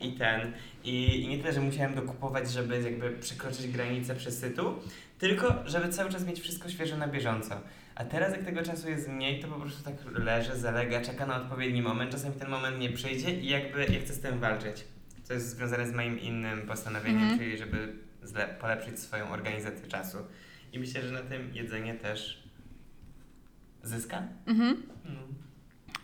i 0.01 0.13
ten. 0.13 0.53
I, 0.85 1.23
i 1.23 1.29
nie 1.29 1.39
tyle, 1.39 1.53
że 1.53 1.61
musiałem 1.61 1.95
dokupować, 1.95 2.51
żeby 2.53 2.83
jakby 2.83 3.11
przekroczyć 3.11 3.69
granicę 3.69 4.15
przesytu, 4.15 4.75
tylko 5.19 5.55
żeby 5.67 5.89
cały 5.89 6.11
czas 6.11 6.27
mieć 6.27 6.41
wszystko 6.41 6.69
świeże 6.69 6.97
na 6.97 7.09
bieżąco. 7.09 7.61
A 7.95 8.05
teraz 8.05 8.33
jak 8.33 8.45
tego 8.45 8.63
czasu 8.63 8.89
jest 8.89 9.09
mniej, 9.09 9.41
to 9.41 9.49
po 9.49 9.61
prostu 9.61 9.85
tak 9.85 9.95
leży, 10.15 10.57
zalega, 10.57 11.01
czeka 11.01 11.27
na 11.27 11.43
odpowiedni 11.43 11.83
moment, 11.83 12.13
czasami 12.13 12.35
ten 12.35 12.49
moment 12.51 12.79
nie 12.79 12.91
przyjdzie 12.91 13.31
i 13.41 13.49
jakby 13.49 13.81
ja 13.81 14.01
chcę 14.01 14.13
z 14.15 14.21
tym 14.21 14.39
walczyć. 14.39 14.85
To 15.29 15.35
jest 15.35 15.49
związane 15.57 15.89
z 15.89 15.93
moim 15.93 16.21
innym 16.21 16.63
postanowieniem, 16.67 17.23
Mhm. 17.23 17.39
czyli 17.39 17.59
żeby 17.59 18.08
polepszyć 18.61 18.99
swoją 19.01 19.31
organizację 19.31 19.87
czasu. 19.87 20.19
I 20.73 20.79
myślę, 20.79 21.03
że 21.03 21.13
na 21.13 21.23
tym 21.23 21.55
jedzenie 21.55 21.95
też 21.95 22.43
zyska. 23.83 24.23
Mhm. 24.47 24.83
No. 25.05 25.21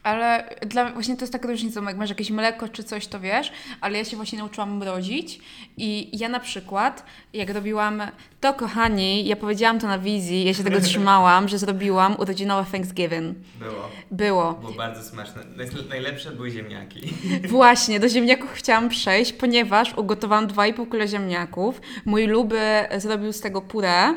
Ale 0.04 0.54
dla, 0.66 0.92
właśnie 0.92 1.16
to 1.16 1.22
jest 1.22 1.32
taka 1.32 1.48
różnica, 1.48 1.80
jak 1.82 1.96
masz 1.96 2.08
jakieś 2.08 2.30
mleko 2.30 2.68
czy 2.68 2.84
coś, 2.84 3.06
to 3.06 3.20
wiesz, 3.20 3.52
ale 3.80 3.98
ja 3.98 4.04
się 4.04 4.16
właśnie 4.16 4.38
nauczyłam 4.38 4.76
mrozić 4.76 5.40
i 5.76 6.18
ja 6.18 6.28
na 6.28 6.40
przykład, 6.40 7.04
jak 7.32 7.50
robiłam, 7.50 8.02
to 8.40 8.54
kochani, 8.54 9.26
ja 9.26 9.36
powiedziałam 9.36 9.80
to 9.80 9.86
na 9.86 9.98
wizji, 9.98 10.44
ja 10.44 10.54
się 10.54 10.64
tego 10.64 10.80
trzymałam, 10.90 11.48
że 11.48 11.58
zrobiłam 11.58 12.16
urodzinowe 12.20 12.70
Thanksgiving. 12.70 13.36
Było. 13.58 13.88
Było. 14.10 14.52
Było 14.52 14.72
bardzo 14.72 15.02
smaczne. 15.02 15.42
Najlepsze 15.88 16.30
były 16.30 16.50
ziemniaki. 16.50 17.00
Właśnie, 17.48 18.00
do 18.00 18.08
ziemniaków 18.08 18.50
chciałam 18.52 18.88
przejść, 18.88 19.32
ponieważ 19.32 19.94
ugotowałam 19.94 20.48
2,5 20.48 20.88
kg 20.88 21.08
ziemniaków. 21.08 21.80
Mój 22.04 22.26
luby 22.26 22.60
zrobił 22.98 23.32
z 23.32 23.40
tego 23.40 23.62
purę. 23.62 24.14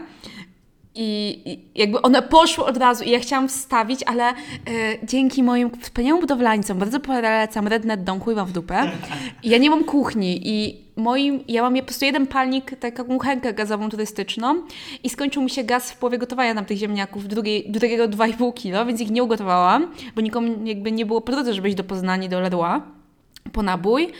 I, 0.97 1.41
I 1.45 1.59
jakby 1.75 2.01
one 2.01 2.21
poszły 2.21 2.65
od 2.65 2.77
razu 2.77 3.03
i 3.03 3.09
ja 3.09 3.19
chciałam 3.19 3.47
wstawić, 3.47 4.03
ale 4.03 4.29
e, 4.29 4.33
dzięki 5.03 5.43
moim 5.43 5.71
wspaniałym 5.81 6.21
budowlańcom, 6.21 6.77
bardzo 6.77 6.99
polecam 6.99 7.67
Rednet 7.67 8.03
Dom, 8.03 8.19
chuj 8.19 8.35
w 8.35 8.51
dupę, 8.51 8.91
ja 9.43 9.57
nie 9.57 9.69
mam 9.69 9.83
kuchni 9.83 10.41
i 10.43 10.87
moim, 10.95 11.43
ja 11.47 11.61
mam 11.61 11.75
po 11.75 11.83
prostu 11.83 12.05
jeden 12.05 12.27
palnik, 12.27 12.79
taką 12.79 13.03
kuchenkę 13.03 13.53
gazową 13.53 13.89
turystyczną 13.89 14.61
i 15.03 15.09
skończył 15.09 15.43
mi 15.43 15.49
się 15.49 15.63
gaz 15.63 15.91
w 15.91 15.97
połowie 15.97 16.17
gotowania 16.17 16.55
tam 16.55 16.65
tych 16.65 16.77
ziemniaków, 16.77 17.27
drugiej, 17.27 17.71
drugiego 17.71 18.07
2,5 18.07 18.53
kilo, 18.53 18.85
więc 18.85 19.01
ich 19.01 19.11
nie 19.11 19.23
ugotowałam, 19.23 19.91
bo 20.15 20.21
nikomu 20.21 20.65
jakby 20.65 20.91
nie 20.91 21.05
było 21.05 21.21
po 21.21 21.31
drodze, 21.31 21.53
żeby 21.53 21.67
iść 21.67 21.77
do 21.77 21.83
Poznania, 21.83 22.29
do 22.29 22.39
Leroy 22.39 22.81
po 23.51 23.63
nabój. 23.63 24.11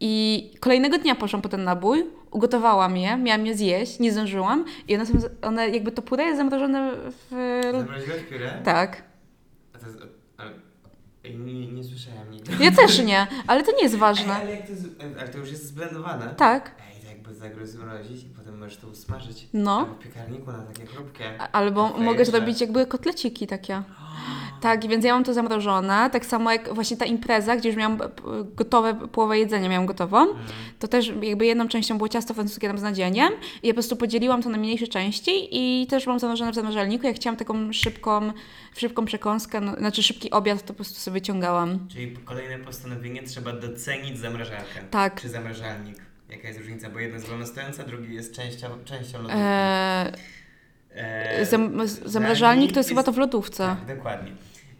I 0.00 0.44
kolejnego 0.60 0.98
dnia 0.98 1.14
poszłam 1.14 1.42
po 1.42 1.48
ten 1.48 1.64
nabój, 1.64 2.04
ugotowałam 2.30 2.96
je, 2.96 3.16
miałam 3.16 3.46
je 3.46 3.56
zjeść, 3.56 3.98
nie 3.98 4.12
zdążyłam 4.12 4.64
i 4.88 4.94
one, 4.94 5.06
są, 5.06 5.12
one 5.42 5.68
jakby 5.68 5.92
to 5.92 6.02
purę 6.02 6.24
jest 6.24 6.36
zamrożone 6.38 6.92
w... 6.94 7.60
Zamroziłeś 7.72 8.22
piórę? 8.30 8.60
Tak. 8.64 9.02
A 9.74 9.78
to 9.78 9.86
jest, 9.86 9.98
ej, 11.24 11.38
nie, 11.38 11.66
nie 11.72 11.84
słyszałem 11.84 12.30
nigdy. 12.30 12.64
Ja 12.64 12.70
też 12.70 12.98
nie, 13.04 13.26
ale 13.46 13.64
to 13.64 13.72
nie 13.72 13.82
jest 13.82 13.94
Ej, 13.94 14.00
ważne. 14.00 14.34
ale 14.34 14.50
jak 14.50 14.66
to 14.66 14.72
jest, 14.72 14.84
ale 15.20 15.28
to 15.28 15.38
już 15.38 15.50
jest 15.50 15.66
zblendowane? 15.66 16.34
Tak, 16.36 16.70
Zmrozić 17.64 18.22
i 18.22 18.26
potem 18.36 18.58
możesz 18.58 18.76
to 18.76 18.88
usmażyć. 18.88 19.48
No. 19.52 19.86
W 19.86 19.98
piekarniku 19.98 20.52
na 20.52 20.62
takie 20.62 20.86
chrupkie. 20.86 21.42
albo 21.52 21.88
mogę 21.98 22.24
zrobić 22.24 22.60
jakby 22.60 22.86
kotleciki 22.86 23.46
takie. 23.46 23.82
Tak, 24.60 24.86
więc 24.88 25.04
ja 25.04 25.14
mam 25.14 25.24
to 25.24 25.34
zamrożone. 25.34 26.10
Tak 26.12 26.26
samo 26.26 26.52
jak 26.52 26.74
właśnie 26.74 26.96
ta 26.96 27.04
impreza, 27.04 27.56
gdzie 27.56 27.68
już 27.68 27.78
miałam 27.78 27.98
p- 27.98 28.08
gotowe, 28.54 28.94
połowę 28.94 29.38
jedzenia 29.38 29.68
miałam 29.68 29.86
gotową. 29.86 30.20
Mhm. 30.20 30.46
To 30.78 30.88
też 30.88 31.12
jakby 31.22 31.46
jedną 31.46 31.68
częścią 31.68 31.96
było 31.96 32.08
ciasto 32.08 32.34
francuskie 32.34 32.68
tam 32.68 32.78
z 32.78 32.82
nadziejaniem 32.82 33.32
i 33.62 33.66
ja 33.66 33.72
po 33.72 33.74
prostu 33.74 33.96
podzieliłam 33.96 34.42
to 34.42 34.48
na 34.48 34.58
mniejsze 34.58 34.86
części 34.86 35.30
i 35.50 35.86
też 35.86 36.06
mam 36.06 36.18
zamrożone 36.18 36.52
w 36.52 36.54
zamrażalniku. 36.54 37.06
Jak 37.06 37.16
chciałam 37.16 37.36
taką 37.36 37.72
szybką, 37.72 38.32
szybką 38.76 39.04
przekąskę, 39.04 39.60
no, 39.60 39.72
znaczy 39.76 40.02
szybki 40.02 40.30
obiad, 40.30 40.62
to 40.62 40.66
po 40.68 40.74
prostu 40.74 41.00
sobie 41.00 41.20
ciągałam. 41.20 41.88
Czyli 41.88 42.16
kolejne 42.16 42.58
postanowienie, 42.64 43.22
trzeba 43.22 43.52
docenić 43.52 44.18
zamrażarkę. 44.18 44.80
Tak. 44.90 45.20
Czy 45.20 45.28
zamrażalnik. 45.28 46.07
Jaka 46.30 46.48
jest 46.48 46.60
różnica? 46.60 46.90
Bo 46.90 46.98
jeden 46.98 47.14
jest 47.14 47.28
wolnostojący, 47.28 47.82
a 47.82 47.84
drugi 47.84 48.14
jest 48.14 48.34
częścią, 48.34 48.68
częścią 48.84 49.18
lodówki. 49.18 49.38
Eee, 49.40 50.12
Eee, 50.96 51.46
zam, 51.46 51.88
zamrażalnik 52.04 52.72
to 52.72 52.80
jest 52.80 52.88
chyba 52.88 53.02
to 53.02 53.12
w 53.12 53.18
lodówce. 53.18 53.76
Tak, 53.86 53.96
dokładnie. 53.96 54.30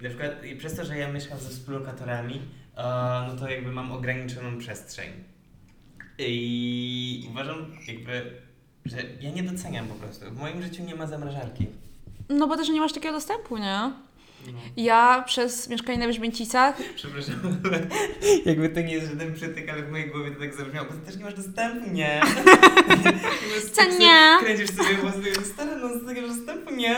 I 0.01 0.03
na 0.03 0.09
przykład 0.09 0.45
i 0.45 0.57
przez 0.57 0.77
to, 0.77 0.85
że 0.85 0.99
ja 0.99 1.13
mieszkam 1.13 1.39
ze 1.39 1.49
współlokatorami, 1.51 2.35
e, 2.77 2.83
no 3.29 3.37
to 3.39 3.51
jakby 3.51 3.73
mam 3.73 3.93
ograniczoną 3.93 4.59
przestrzeń. 4.59 5.09
I 6.19 7.27
uważam 7.31 7.57
jakby, 7.89 8.33
że 8.85 8.97
ja 9.21 9.31
nie 9.31 9.43
doceniam 9.43 9.87
po 9.87 9.95
prostu. 9.95 10.31
W 10.31 10.37
moim 10.39 10.63
życiu 10.63 10.85
nie 10.85 10.95
ma 10.95 11.07
zamrażarki. 11.07 11.67
No 12.29 12.47
bo 12.47 12.57
też 12.57 12.69
nie 12.69 12.81
masz 12.81 12.93
takiego 12.93 13.15
dostępu, 13.15 13.59
nie? 13.59 13.93
No. 14.46 14.53
Ja 14.77 15.24
przez 15.27 15.68
mieszkanie 15.68 15.98
na 15.98 16.07
Wyżbęcicach 16.07 16.77
Przepraszam, 16.96 17.35
ale 17.64 17.81
jakby 18.51 18.68
to 18.68 18.81
nie 18.81 18.92
jest 18.92 19.09
żaden 19.11 19.35
przytyk, 19.35 19.68
ale 19.70 19.83
w 19.83 19.90
mojej 19.90 20.11
głowie 20.11 20.31
to 20.31 20.40
tak 20.40 20.55
zabrzmiało, 20.55 20.88
bo 20.90 20.94
ty 20.94 21.07
też 21.07 21.16
nie 21.16 21.24
masz 21.24 21.35
dostępu, 21.35 21.90
nie? 21.90 22.20
Co 23.72 23.83
nie? 23.98 24.38
Kręcisz 24.40 24.70
sobie 24.70 24.94
własnego 24.94 25.40
stary, 25.44 25.70
no 25.83 25.88
z 25.88 26.07
tego 26.07 26.29
dostępu, 26.29 26.74
nie? 26.74 26.96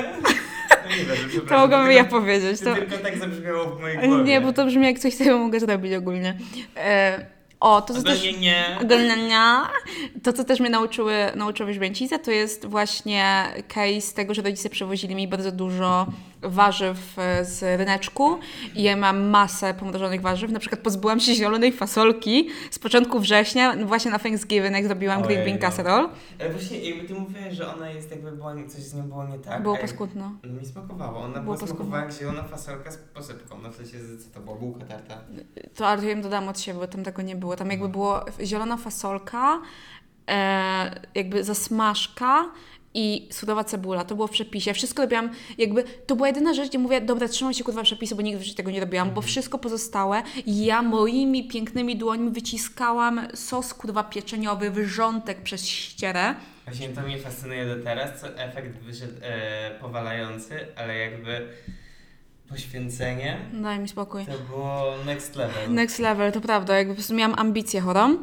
No 0.85 0.90
nie 0.90 1.05
wiem, 1.05 1.16
To 1.16 1.29
przepraszam. 1.29 1.61
mogłabym 1.61 1.92
ja 1.92 2.05
powiedzieć. 2.05 2.61
To 2.61 2.64
To... 2.64 2.74
tylko 2.74 2.98
tak 2.98 3.18
zabrzmiało 3.18 3.76
w 3.76 3.81
mojej 3.81 3.98
głowie. 3.98 4.24
Nie, 4.24 4.40
bo 4.40 4.53
to 4.53 4.66
brzmi 4.66 4.87
jak 4.87 4.98
coś, 4.98 5.14
co 5.14 5.24
ja 5.24 5.37
mogę 5.37 5.61
zrobić 5.61 5.94
ogólnie. 5.94 6.38
E, 6.76 7.26
o, 7.61 7.83
to 7.83 7.94
co 7.94 8.03
też... 8.03 8.18
Ogólnie 8.18 8.38
nie. 8.38 8.79
Ogólnie 8.83 9.16
To, 10.22 10.33
co 10.33 10.44
też 10.44 10.61
mnie 10.61 10.70
nauczyły, 10.70 11.14
nauczyły 11.35 11.74
Żbęcice, 11.74 12.18
to 12.18 12.31
jest 12.31 12.66
właśnie 12.66 13.44
case 13.68 14.14
tego, 14.14 14.35
że 14.35 14.42
rodzice 14.42 14.70
przewozili 14.70 15.14
mi 15.14 15.29
bardzo 15.29 15.53
dużo 15.53 16.07
warzyw 16.42 17.18
e, 17.18 17.44
z 17.44 17.62
ryneczku 17.79 18.38
i 18.74 18.83
ja 18.83 18.96
mam 18.96 19.20
masę 19.29 19.74
pomrożonych 19.74 20.20
warzyw. 20.20 20.50
Na 20.50 20.59
przykład 20.61 20.81
pozbyłam 20.81 21.20
się 21.20 21.35
zielonej 21.35 21.72
fasolki 21.72 22.48
z 22.70 22.79
początku 22.79 23.20
września, 23.20 23.76
właśnie 23.87 24.11
na 24.11 24.18
Thanksgiving, 24.18 24.72
jak 24.74 24.85
zrobiłam 24.85 25.22
green 25.22 25.44
bean 25.44 25.55
no. 25.55 25.61
casserole. 25.61 26.09
Ale 26.40 26.50
właśnie 26.50 26.90
jakby 26.90 27.09
ty 27.09 27.14
mówiłeś, 27.14 27.55
że 27.55 27.74
ona 27.74 27.90
jest 27.90 28.11
jakby 28.11 28.33
była, 28.33 28.55
coś 28.68 28.81
z 28.83 28.94
nią 28.94 29.03
było 29.03 29.24
nie 29.24 29.38
tak. 29.38 29.62
Było 29.62 29.74
a 29.74 29.79
jak- 29.79 29.87
paskudno. 29.90 30.33
No 30.44 30.61
mi 30.61 30.66
smakowało. 30.66 31.18
Ona 31.20 31.40
Było 31.40 31.55
była 31.57 31.66
smakowała 31.68 32.03
jak 32.03 32.12
zielona 32.12 32.42
fasolka 32.42 32.90
z 32.90 32.96
posypką. 32.96 33.59
No 33.62 33.70
w 33.70 33.76
sensie, 33.76 33.98
z- 33.98 34.24
co 34.24 34.31
to 34.35 34.40
było? 34.40 34.57
Bułka 34.57 34.85
tarta. 34.85 35.18
To 35.74 35.88
ale 35.88 36.00
to 36.00 36.07
ja 36.09 36.12
im 36.12 36.22
dodam 36.22 36.48
od 36.48 36.61
siebie, 36.61 36.79
bo 36.79 36.87
tam 36.87 37.03
tego 37.05 37.22
nie 37.22 37.37
było. 37.37 37.57
Tam 37.57 37.70
jakby 37.70 37.88
było 37.88 38.24
zielona 38.44 38.76
fasolka, 38.76 39.61
e, 40.31 41.00
jakby 41.14 41.44
zasmażka 41.44 42.44
i 42.94 43.29
surowa 43.33 43.64
cebula. 43.64 44.05
To 44.05 44.14
było 44.14 44.26
w 44.26 44.31
przepisie. 44.31 44.74
Wszystko 44.74 45.03
robiłam, 45.03 45.31
jakby, 45.59 45.85
to 46.07 46.16
była 46.16 46.29
jedyna 46.29 46.55
rzecz, 46.55 46.68
gdzie 46.68 46.79
mówię, 46.79 47.00
dobra, 47.00 47.29
trzymam 47.29 47.55
się 47.55 47.64
kurwa 47.64 47.83
przepisu, 47.83 48.16
bo 48.16 48.22
nigdy 48.22 48.40
w 48.40 48.42
życiu 48.42 48.57
tego 48.57 48.70
nie 48.70 48.81
robiłam, 48.81 49.11
bo 49.11 49.22
wszystko 49.22 49.59
pozostałe 49.59 50.22
ja 50.46 50.83
moimi 50.83 51.48
pięknymi 51.48 51.96
dłońmi 51.96 52.31
wyciskałam 52.31 53.20
sos 53.35 53.74
kurwa 53.74 54.05
pieczeniowy, 54.05 54.70
wrzątek 54.70 55.42
przez 55.42 55.66
ścierę. 55.66 56.35
Właśnie 56.64 56.88
to 56.88 57.00
mnie 57.00 57.18
fascynuje 57.18 57.66
do 57.76 57.85
teraz, 57.85 58.20
co 58.20 58.38
efekt 58.38 58.79
wyszedł 58.79 59.12
e, 59.22 59.70
powalający, 59.81 60.66
ale 60.76 60.96
jakby 60.98 61.48
poświęcenie 62.48 63.38
Daj 63.53 63.79
mi 63.79 63.88
spokój. 63.88 64.26
to 64.26 64.38
było 64.53 64.85
next 65.07 65.37
level. 65.37 65.72
Next 65.74 65.98
level, 65.98 66.33
to 66.33 66.40
prawda, 66.40 66.79
jakby 66.79 66.92
po 66.92 66.96
prostu 66.96 67.14
miałam 67.14 67.38
ambicję 67.38 67.81
chorą. 67.81 68.16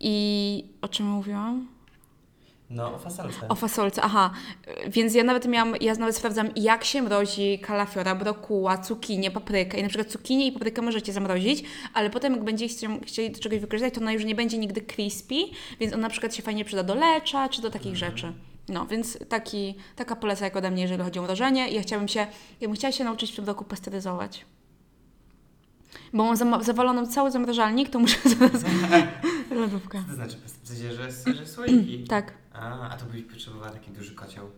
I 0.00 0.64
o 0.82 0.88
czym 0.88 1.06
mówiłam? 1.06 1.66
No, 2.72 2.94
o 2.94 2.98
fasolce. 2.98 3.48
O 3.48 3.54
fasolce, 3.54 4.02
aha. 4.02 4.30
Więc 4.88 5.14
ja 5.14 5.24
nawet 5.24 5.46
miałam, 5.48 5.74
ja 5.80 5.94
nawet 5.94 6.16
sprawdzam, 6.16 6.48
jak 6.56 6.84
się 6.84 7.02
mrozi 7.02 7.58
kalafiora, 7.58 8.14
brokuła, 8.14 8.78
cukinię, 8.78 9.30
paprykę. 9.30 9.78
I 9.78 9.82
na 9.82 9.88
przykład 9.88 10.08
cukinię 10.08 10.46
i 10.46 10.52
paprykę 10.52 10.82
możecie 10.82 11.12
zamrozić, 11.12 11.64
ale 11.94 12.10
potem 12.10 12.32
jak 12.34 12.44
będziecie 12.44 12.74
chcieli- 12.74 13.00
chcieli 13.06 13.30
do 13.30 13.38
czegoś 13.40 13.58
wykorzystać, 13.58 13.94
to 13.94 14.00
ona 14.00 14.12
już 14.12 14.24
nie 14.24 14.34
będzie 14.34 14.58
nigdy 14.58 14.80
crispy, 14.80 15.34
więc 15.80 15.92
ona 15.92 16.02
na 16.02 16.10
przykład 16.10 16.34
się 16.34 16.42
fajnie 16.42 16.64
przyda 16.64 16.82
do 16.82 16.94
lecza, 16.94 17.48
czy 17.48 17.62
do 17.62 17.70
takich 17.70 17.96
rzeczy. 17.96 18.32
No, 18.68 18.86
więc 18.86 19.18
taki, 19.28 19.74
taka 19.96 20.16
poleca 20.16 20.44
jak 20.44 20.56
ode 20.56 20.70
mnie, 20.70 20.82
jeżeli 20.82 21.02
chodzi 21.02 21.18
o 21.18 21.22
mrożenie. 21.22 21.70
I 21.70 21.74
ja 21.74 21.82
chciałabym 21.82 22.08
się, 22.08 22.20
ja 22.60 22.68
bym 22.68 22.74
chciała 22.76 22.92
się 22.92 23.04
nauczyć 23.04 23.32
w 23.32 23.36
tym 23.36 23.44
roku 23.44 23.64
pasteryzować. 23.64 24.44
Bo 26.12 26.24
mam 26.24 26.36
zama- 26.36 26.62
zawaloną 26.62 27.06
cały 27.06 27.30
zamrażalnik, 27.30 27.90
to 27.90 27.98
muszę 27.98 28.16
zaraz... 28.38 28.64
Lodówka. 29.50 29.98
Co 30.02 30.08
to 30.08 30.14
znaczy? 30.14 30.36
W 30.64 30.68
sensie, 30.68 30.92
że, 30.92 31.34
że 31.34 31.46
słoiki? 31.46 32.04
Tak, 32.08 32.32
A, 32.54 32.88
a 32.90 32.96
to 32.96 33.04
byś 33.06 33.22
potrzebowała 33.22 33.70
taki 33.72 33.90
duży 33.90 34.14
kocioł. 34.14 34.50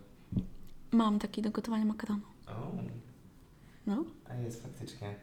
mam 0.91 1.19
taki 1.19 1.41
do 1.41 1.51
gotowania 1.51 1.85
makaronu. 1.85 2.21
O, 2.47 2.71
No. 3.87 4.03
a 4.29 4.35
jest 4.35 4.63
faktycznie. 4.63 5.15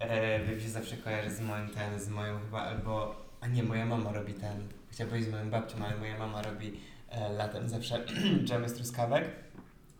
E, 0.00 0.60
się 0.60 0.68
zawsze 0.68 0.96
kojarzy 0.96 1.30
z 1.30 1.40
moim 1.40 1.68
ten, 1.68 2.00
z 2.00 2.08
moją 2.08 2.38
chyba 2.40 2.60
albo... 2.62 3.16
A 3.40 3.46
nie, 3.48 3.62
moja 3.62 3.86
mama 3.86 4.12
robi 4.12 4.34
ten. 4.34 4.68
Chciałam 4.90 5.08
powiedzieć 5.10 5.28
z 5.30 5.32
moją 5.32 5.50
babcią, 5.50 5.76
ale 5.84 5.96
moja 5.96 6.18
mama 6.18 6.42
robi 6.42 6.72
e, 7.08 7.32
latem 7.32 7.68
zawsze 7.68 8.04
dżemy 8.44 8.68
z 8.68 8.74
truskawek. 8.74 9.30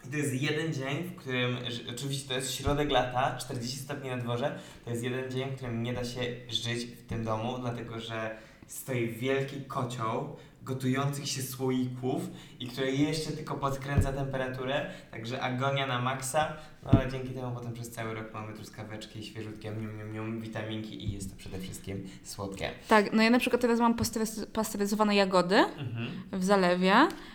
I 0.07 0.09
to 0.11 0.17
jest 0.17 0.35
jeden 0.43 0.73
dzień, 0.75 1.05
w 1.05 1.17
którym, 1.17 1.57
oczywiście 1.91 2.29
to 2.29 2.35
jest 2.35 2.53
środek 2.55 2.91
lata, 2.91 3.37
40 3.37 3.79
stopni 3.79 4.11
na 4.11 4.17
dworze, 4.17 4.59
to 4.85 4.91
jest 4.91 5.03
jeden 5.03 5.31
dzień, 5.31 5.51
w 5.51 5.57
którym 5.57 5.83
nie 5.83 5.93
da 5.93 6.05
się 6.05 6.21
żyć 6.49 6.85
w 6.87 7.07
tym 7.07 7.25
domu, 7.25 7.59
dlatego 7.59 8.01
że 8.01 8.37
stoi 8.67 9.09
wielki 9.09 9.61
kocioł 9.65 10.37
gotujących 10.67 11.29
się 11.29 11.43
słoików 11.43 12.23
i 12.61 12.67
który 12.67 12.93
jeszcze 12.93 13.31
tylko 13.33 13.55
podkręca 13.55 14.13
temperaturę, 14.13 14.91
także 15.11 15.41
agonia 15.43 15.87
na 15.87 16.01
maksa, 16.03 16.53
no 16.85 16.91
ale 16.91 17.11
dzięki 17.11 17.29
temu 17.29 17.55
potem 17.55 17.73
przez 17.73 17.91
cały 17.91 18.15
rok 18.15 18.35
mamy 18.35 18.53
truskaweczki 18.53 19.25
świeżutkie, 19.25 19.71
mium, 19.71 19.97
mium, 19.97 20.13
mium, 20.13 20.41
witaminki 20.41 21.05
i 21.05 21.13
jest 21.13 21.31
to 21.31 21.37
przede 21.37 21.59
wszystkim 21.59 22.09
słodkie. 22.25 22.71
Tak, 22.89 23.13
no 23.13 23.23
ja 23.23 23.31
na 23.31 23.39
przykład 23.39 23.63
teraz 23.63 23.81
mam 23.81 23.95
pasteryz- 23.95 24.47
pasteryzowane 24.47 25.15
jagody 25.15 25.57
Mhm. 25.57 26.09
w 26.33 26.45
zalewie, 26.45 26.95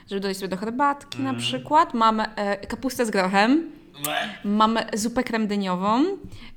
żeby 0.10 0.22
dodać 0.22 0.38
sobie 0.38 0.48
do 0.50 0.58
herbatki 0.58 1.18
na 1.22 1.30
Mhm. 1.30 1.38
przykład. 1.38 1.94
Mam 1.94 2.20
e, 2.20 2.58
kapustę 2.68 3.06
z 3.06 3.12
grochem, 3.12 3.72
mam 4.44 4.80
zupę 4.94 5.24
kremdyniową, 5.24 6.06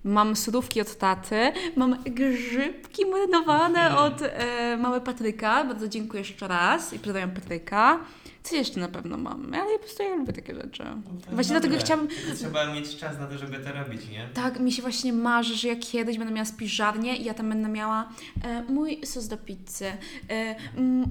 mam 0.05 0.37
surówki 0.37 0.81
od 0.81 0.99
taty, 0.99 1.53
mam 1.77 2.03
grzybki 2.03 3.07
marynowane 3.07 3.99
od 3.99 4.23
e, 4.23 4.77
małe 4.77 5.01
Patryka. 5.01 5.65
Bardzo 5.65 5.89
dziękuję 5.89 6.21
jeszcze 6.21 6.49
raz 6.49 6.93
i 6.93 6.99
pozdrawiam 6.99 7.31
Patryka. 7.31 7.99
Co 8.45 8.57
jeszcze 8.57 8.81
na 8.81 8.89
pewno 8.89 9.17
mam? 9.17 9.55
Ale 9.55 9.73
ja 9.73 9.79
po 9.79 9.85
prostu 9.85 10.03
ja 10.03 10.15
lubię 10.15 10.33
takie 10.33 10.55
rzeczy. 10.55 10.85
Właśnie 11.33 11.53
dlatego 11.61 11.77
chciałabym... 11.79 12.09
Trzeba 12.37 12.75
mieć 12.75 12.97
czas 12.97 13.19
na 13.19 13.27
to, 13.27 13.39
żeby 13.39 13.59
to 13.59 13.73
robić, 13.73 14.09
nie? 14.09 14.29
Tak, 14.35 14.61
mi 14.61 14.73
się 14.73 14.83
właśnie 14.83 15.13
marzy, 15.13 15.55
że 15.57 15.69
ja 15.69 15.77
kiedyś 15.77 16.19
będę 16.19 16.33
miała 16.35 16.45
spiżarnię 16.45 17.17
i 17.17 17.25
ja 17.25 17.35
tam 17.35 17.49
będę 17.49 17.69
miała 17.69 18.09
e, 18.45 18.63
mój 18.63 19.01
sos 19.07 19.29
do 19.29 19.37
pizzy, 19.37 19.87
e, 20.31 20.55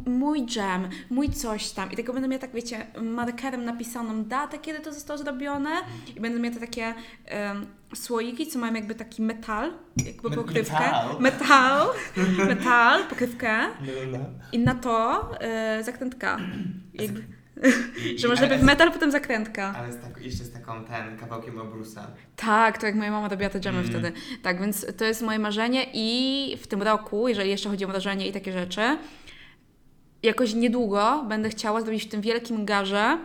mój 0.05 0.45
dżem, 0.45 0.87
mój 1.09 1.29
coś 1.29 1.71
tam. 1.71 1.91
I 1.91 1.95
tego 1.95 2.13
będę 2.13 2.27
miała 2.27 2.41
tak, 2.41 2.51
wiecie, 2.53 2.85
markerem 3.01 3.65
napisaną 3.65 4.23
datę, 4.23 4.59
kiedy 4.59 4.79
to 4.79 4.93
zostało 4.93 5.17
zrobione 5.17 5.69
i 6.15 6.19
będę 6.19 6.39
miała 6.39 6.53
te 6.55 6.59
takie 6.61 6.93
em, 7.25 7.65
słoiki, 7.95 8.47
co 8.47 8.59
mają 8.59 8.73
jakby 8.73 8.95
taki 8.95 9.21
metal, 9.21 9.73
jakby 10.05 10.29
Me- 10.29 10.35
pokrywkę. 10.35 10.73
metal? 10.73 11.19
Metal, 11.19 11.87
metal, 12.55 13.03
pokrywkę 13.09 13.57
No, 14.11 14.17
no. 14.17 14.25
i 14.51 14.59
na 14.59 14.75
to 14.75 15.21
e, 15.41 15.83
zakrętka. 15.83 16.39
Jakby, 16.93 17.23
I, 18.05 18.17
że 18.19 18.27
i- 18.27 18.29
masz 18.29 18.39
ale- 18.39 18.39
najpierw 18.39 18.63
metal, 18.63 18.91
potem 18.91 19.11
zakrętka. 19.11 19.73
Ale 19.77 19.93
z 19.93 19.97
tak, 20.01 20.21
jeszcze 20.21 20.43
z 20.43 20.51
taką 20.51 20.83
ten 20.85 21.17
kawałkiem 21.17 21.57
obrusa. 21.59 22.07
Tak, 22.35 22.77
to 22.77 22.85
jak 22.85 22.95
moja 22.95 23.11
mama 23.11 23.29
robiła 23.29 23.49
te 23.49 23.59
dżemy 23.59 23.77
Mm. 23.79 23.89
wtedy. 23.89 24.11
Tak, 24.41 24.61
więc 24.61 24.85
to 24.97 25.05
jest 25.05 25.21
moje 25.21 25.39
marzenie 25.39 25.85
i 25.93 26.57
w 26.61 26.67
tym 26.67 26.81
roku, 26.81 27.27
jeżeli 27.27 27.49
jeszcze 27.49 27.69
chodzi 27.69 27.85
o 27.85 27.87
mrożenie 27.87 28.27
i 28.27 28.31
takie 28.31 28.53
rzeczy, 28.53 28.81
jakoś 30.23 30.53
niedługo 30.53 31.25
będę 31.29 31.49
chciała 31.49 31.81
zrobić 31.81 32.03
w 32.03 32.09
tym 32.09 32.21
wielkim 32.21 32.65
garze 32.65 33.17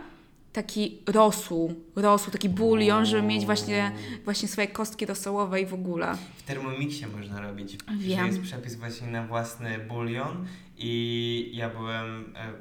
taki 0.53 0.97
rosół, 1.07 1.73
rosół, 1.95 2.31
taki 2.31 2.49
bulion, 2.49 3.05
żeby 3.05 3.21
mieć 3.27 3.45
właśnie, 3.45 3.91
właśnie 4.25 4.47
swoje 4.47 4.67
kostki 4.67 5.05
rosołowe 5.05 5.61
i 5.61 5.65
w 5.65 5.73
ogóle. 5.73 6.15
W 6.37 6.43
Thermomixie 6.43 7.07
można 7.07 7.41
robić. 7.41 7.77
Wiem. 7.97 8.25
Jest 8.27 8.41
przepis 8.41 8.75
właśnie 8.75 9.07
na 9.07 9.27
własny 9.27 9.79
bulion 9.79 10.45
i 10.77 11.51
ja 11.53 11.69
byłem 11.69 12.33
e, 12.37 12.53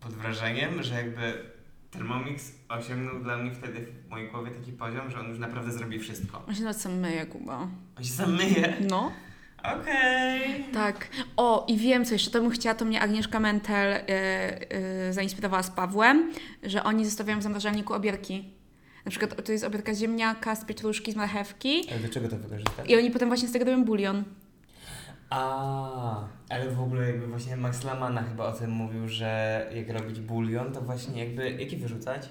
pod 0.00 0.12
wrażeniem, 0.12 0.82
że 0.82 0.94
jakby 0.94 1.32
Thermomix 1.90 2.52
osiągnął 2.68 3.22
dla 3.22 3.36
mnie 3.36 3.50
wtedy 3.54 3.86
w 4.06 4.10
mojej 4.10 4.30
głowie 4.30 4.50
taki 4.50 4.72
poziom, 4.72 5.10
że 5.10 5.20
on 5.20 5.28
już 5.28 5.38
naprawdę 5.38 5.72
zrobi 5.72 5.98
wszystko. 5.98 6.42
On 6.48 6.54
się 6.54 6.62
nawet 6.62 6.80
sam 6.80 6.98
myje, 6.98 7.26
Kuba. 7.26 7.68
On 7.98 8.04
się 8.04 8.12
sam 8.12 8.36
myje. 8.36 8.76
No. 8.90 9.12
Okej. 9.80 10.64
Tak. 10.72 11.08
O, 11.36 11.64
i 11.68 11.76
wiem 11.76 12.04
co 12.04 12.12
jeszcze, 12.14 12.30
to 12.30 12.40
bym 12.40 12.50
chciała, 12.50 12.74
to 12.74 12.84
mnie 12.84 13.00
Agnieszka 13.00 13.40
Mentel 13.40 13.92
y, 13.92 14.02
y, 15.08 15.12
zainspirowała 15.12 15.62
z 15.62 15.70
Pawłem, 15.70 16.32
że 16.62 16.84
oni 16.84 17.04
zostawiają 17.04 17.38
w 17.38 17.42
zamrażalniku 17.42 17.94
obierki. 17.94 18.50
Na 19.04 19.10
przykład 19.10 19.44
to 19.44 19.52
jest 19.52 19.64
obiadka 19.64 19.94
ziemniaka 19.94 20.56
z 20.56 20.64
pietruszki, 20.64 21.12
z 21.12 21.16
marchewki 21.16 21.86
Ale 21.90 22.00
do 22.00 22.08
czego 22.08 22.28
to 22.28 22.36
wykorzystasz? 22.36 22.88
i 22.88 22.96
oni 22.96 23.10
potem 23.10 23.28
właśnie 23.28 23.48
z 23.48 23.52
tego 23.52 23.64
robią 23.64 23.84
bulion. 23.84 24.24
A, 25.30 26.24
ale 26.48 26.70
w 26.70 26.80
ogóle 26.82 27.06
jakby 27.06 27.26
właśnie 27.26 27.56
Max 27.56 27.84
Lamana 27.84 28.22
chyba 28.22 28.44
o 28.46 28.52
tym 28.52 28.70
mówił, 28.70 29.08
że 29.08 29.66
jak 29.74 29.90
robić 30.00 30.20
bulion, 30.20 30.72
to 30.72 30.80
właśnie 30.80 31.24
jakby, 31.24 31.50
jaki 31.50 31.76
wyrzucać? 31.76 32.28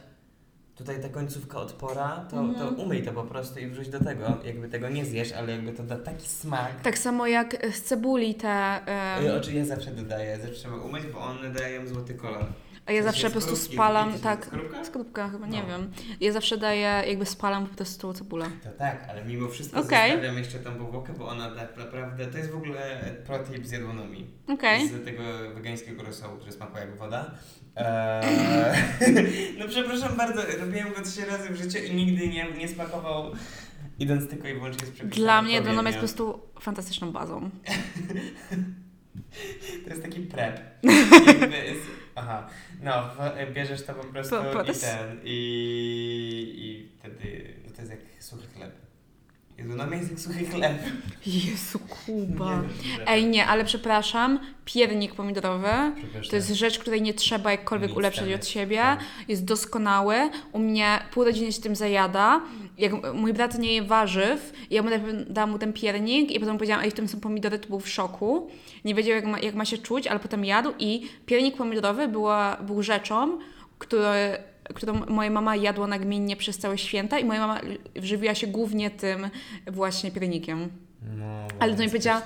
Tutaj 0.75 1.01
ta 1.01 1.09
końcówka 1.09 1.57
odpora, 1.59 2.25
to, 2.29 2.35
to 2.35 2.41
Mhm. 2.43 2.79
umyj 2.79 3.03
to 3.03 3.11
po 3.13 3.23
prostu 3.23 3.59
i 3.59 3.67
wrzuć 3.67 3.89
do 3.89 3.99
tego. 4.03 4.37
Jakby 4.45 4.69
tego 4.69 4.89
nie 4.89 5.05
zjesz, 5.05 5.31
ale 5.31 5.51
jakby 5.51 5.73
to 5.73 5.83
da 5.83 5.97
taki 5.97 6.27
smak. 6.29 6.81
Tak 6.81 6.97
samo 6.97 7.27
jak 7.27 7.67
z 7.71 7.81
cebuli 7.81 8.35
te... 8.35 8.79
Em, 8.85 9.37
Oczy 9.37 9.53
ja 9.53 9.65
zawsze 9.65 9.91
dodaję, 9.91 10.37
zawsze 10.37 10.53
trzeba 10.55 10.75
umyć, 10.75 11.03
bo 11.13 11.19
one 11.19 11.49
dają 11.49 11.87
złoty 11.87 12.13
kolor. 12.13 12.45
A 12.87 12.91
ja 12.91 13.03
zawsze 13.03 13.27
po 13.27 13.31
prostu 13.31 13.55
spalam, 13.55 14.19
tak, 14.19 14.45
skorupka? 14.45 14.85
skorupka 14.85 15.29
chyba, 15.29 15.47
nie 15.47 15.61
No. 15.61 15.67
wiem. 15.67 15.91
Ja 16.21 16.31
zawsze 16.31 16.57
daję, 16.57 17.03
jakby 17.07 17.25
spalam 17.25 17.67
po 17.67 17.75
prostu 17.75 18.13
cebulę. 18.13 18.45
To 18.63 18.69
tak, 18.69 19.07
ale 19.09 19.25
mimo 19.25 19.47
wszystko 19.49 19.79
Okej. 19.79 20.11
zostawiam 20.11 20.37
jeszcze 20.37 20.59
tą 20.59 20.75
powłokę, 20.75 21.13
bo 21.13 21.27
ona 21.27 21.55
tak 21.55 21.77
naprawdę, 21.77 22.27
to 22.27 22.37
jest 22.37 22.51
w 22.51 22.55
ogóle 22.55 22.99
protip 23.25 23.65
z 23.65 23.71
jadłonomii. 23.71 24.27
Okej. 24.47 24.87
Z 24.87 25.05
tego 25.05 25.23
wegańskiego 25.55 26.03
rosołu, 26.03 26.35
który 26.37 26.51
smakuje 26.51 26.85
jak 26.85 26.95
woda. 26.97 27.31
Eee, 27.75 28.77
no 29.59 29.67
przepraszam 29.67 30.17
bardzo, 30.17 30.41
robiłem 30.59 30.93
go 30.93 31.01
trzy 31.01 31.25
razy 31.25 31.49
w 31.49 31.55
życiu 31.55 31.85
i 31.85 31.95
nigdy 31.95 32.27
nie, 32.27 32.51
nie 32.57 32.67
smakował, 32.67 33.31
idąc 33.99 34.29
tylko 34.29 34.47
i 34.47 34.53
wyłącznie 34.53 34.87
z 34.87 34.91
przepisami. 34.91 35.21
Dla 35.23 35.41
mnie 35.41 35.53
jadłonoma 35.53 35.89
jest 35.89 35.97
po 35.97 36.05
prostu 36.05 36.39
fantastyczną 36.59 37.11
bazą. 37.11 37.49
To 39.83 39.89
jest 39.89 40.01
taki 40.03 40.21
prep. 40.21 40.59
Jakby 41.27 41.57
jest, 41.57 41.81
aha, 42.17 42.47
no, 42.83 42.91
bierzesz 43.53 43.85
to 43.85 43.93
po 43.93 44.03
prostu 44.03 44.35
Po- 44.35 44.43
po- 44.43 44.71
i 44.71 44.75
ten, 44.75 45.19
i, 45.23 46.53
i 46.57 46.89
wtedy, 46.99 47.53
no 47.65 47.71
to 47.75 47.81
jest 47.81 47.91
jak 47.91 47.99
suchy 48.23 48.47
chleb. 48.55 48.71
Jadłonoma 49.57 49.95
jest 49.95 50.09
jak 50.11 50.19
suchy 50.19 50.45
chleb. 50.45 50.73
Jezu, 51.25 51.79
Kuba. 51.79 52.61
Nie. 52.99 53.07
Ej, 53.07 53.25
nie, 53.25 53.45
ale 53.45 53.65
przepraszam, 53.65 54.39
piernik 54.65 55.15
pomidorowy 55.15 55.69
to 56.29 56.35
jest 56.35 56.49
rzecz, 56.49 56.79
której 56.79 57.01
nie 57.01 57.13
trzeba 57.13 57.51
jakkolwiek 57.51 57.89
Nic 57.89 57.97
ulepszać 57.97 58.33
od 58.33 58.47
siebie. 58.47 58.77
tak. 58.77 58.99
Jest 59.27 59.45
doskonały. 59.45 60.15
U 60.51 60.59
mnie 60.59 60.99
pół 61.13 61.23
rodziny 61.23 61.51
się 61.51 61.61
tym 61.61 61.75
zajada. 61.75 62.41
Jak 62.77 63.13
mój 63.13 63.33
brat 63.33 63.59
nie 63.59 63.73
je 63.73 63.81
warzyw, 63.83 64.53
ja 64.69 64.83
mu 64.83 64.89
dałam 65.29 65.51
mu 65.51 65.59
ten 65.59 65.73
piernik 65.73 66.31
i 66.31 66.39
potem 66.39 66.57
powiedziałam, 66.57 66.83
ej, 66.83 66.91
w 66.91 66.93
tym 66.93 67.07
są 67.07 67.19
pomidory, 67.19 67.59
to 67.59 67.67
był 67.67 67.79
w 67.79 67.89
szoku. 67.89 68.51
Nie 68.87 68.95
wiedział, 68.95 69.15
jak 69.15 69.25
ma, 69.25 69.39
jak 69.39 69.55
ma 69.55 69.65
się 69.65 69.77
czuć, 69.77 70.07
ale 70.07 70.19
potem 70.19 70.45
jadł 70.45 70.73
i 70.79 71.09
piernik 71.25 71.57
pomidorowy 71.57 72.07
była, 72.07 72.57
był 72.61 72.83
rzeczą, 72.83 73.39
którą 74.73 75.05
moja 75.07 75.29
mama 75.29 75.55
jadła 75.55 75.87
nagminnie 75.87 76.35
przez 76.35 76.57
całe 76.57 76.77
święta 76.77 77.19
i 77.19 77.25
moja 77.25 77.39
mama 77.39 77.61
żywiła 77.95 78.35
się 78.35 78.47
głównie 78.47 78.89
tym 78.89 79.29
właśnie 79.67 80.11
piernikiem. 80.11 80.69
No, 81.17 81.47
Ale 81.59 81.75
to 81.75 81.81
mi 81.83 81.89
powiedziała. 81.89 82.21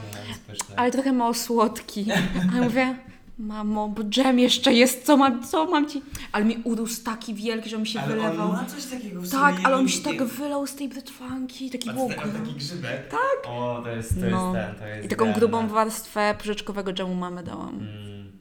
Ale 0.76 0.92
trochę 0.92 1.12
mało 1.12 1.34
słodki. 1.34 2.06
A 2.52 2.56
ja 2.56 2.62
mówię, 2.62 2.96
mamo, 3.42 3.88
bo 3.90 4.04
dżem 4.04 4.40
jeszcze 4.40 4.74
jest, 4.74 5.06
co 5.06 5.18
mam, 5.18 5.44
co 5.44 5.66
mam 5.66 5.90
ci? 5.90 6.02
Ale 6.32 6.46
mi 6.46 6.58
urósł 6.64 7.04
taki 7.04 7.34
wielki, 7.34 7.70
że 7.70 7.78
mi 7.78 7.88
się 7.88 8.00
ale 8.02 8.16
wylewał. 8.16 8.50
on 8.50 8.56
ma 8.56 8.66
coś 8.66 8.86
takiego 8.86 9.22
w 9.22 9.28
sobie. 9.28 9.42
Tak, 9.44 9.56
ale 9.64 9.76
on 9.76 9.84
mi 9.84 9.90
się 9.90 10.04
tak 10.04 10.24
wylał 10.24 10.68
z 10.68 10.76
tej 10.76 10.90
brytwanki, 10.90 11.70
taki 11.70 11.90
A 11.90 11.94
a 11.94 12.28
taki 12.40 12.54
grzybek? 12.54 13.08
Tak. 13.10 13.20
O, 13.52 13.82
to 13.84 13.90
jest, 13.90 14.10
to 14.20 14.26
No. 14.30 14.54
jest 14.56 14.68
ten, 14.68 14.76
to 14.80 14.88
jest 14.88 15.06
I 15.06 15.10
taką 15.10 15.34
grubą 15.34 15.68
warstwę 15.68 16.36
porzeczkowego 16.40 16.94
dżemu 16.94 17.16
mamy 17.16 17.44
dałam. 17.44 17.76
Mm. 17.80 18.32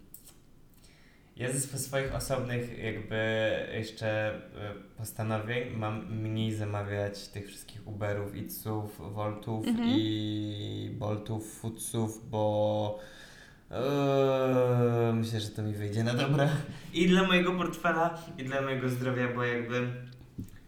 Ja 1.36 1.52
ze 1.52 1.56
sw- 1.58 1.78
swoich 1.78 2.14
osobnych 2.14 2.78
jakby 2.78 3.16
jeszcze 3.74 4.28
e, 4.34 4.40
postanowień 4.98 5.76
mam 5.76 6.14
mniej 6.22 6.54
zamawiać 6.54 7.28
tych 7.28 7.46
wszystkich 7.48 7.88
Uberów, 7.88 8.36
Itsów, 8.36 9.12
Voltów 9.14 9.66
Mhm. 9.66 9.88
i 9.90 10.90
Boltów, 10.98 11.58
Foodsów, 11.60 12.30
bo 12.30 12.98
e, 13.70 15.12
myślę, 15.14 15.40
że 15.40 15.48
to 15.48 15.62
mi 15.62 15.72
wyjdzie 15.72 16.04
na 16.04 16.14
dobre. 16.14 16.48
I 16.94 17.08
dla 17.08 17.22
mojego 17.22 17.52
portfela, 17.52 18.18
i 18.38 18.44
dla 18.44 18.62
mojego 18.62 18.88
zdrowia, 18.88 19.28
bo 19.34 19.44
jakby 19.44 19.86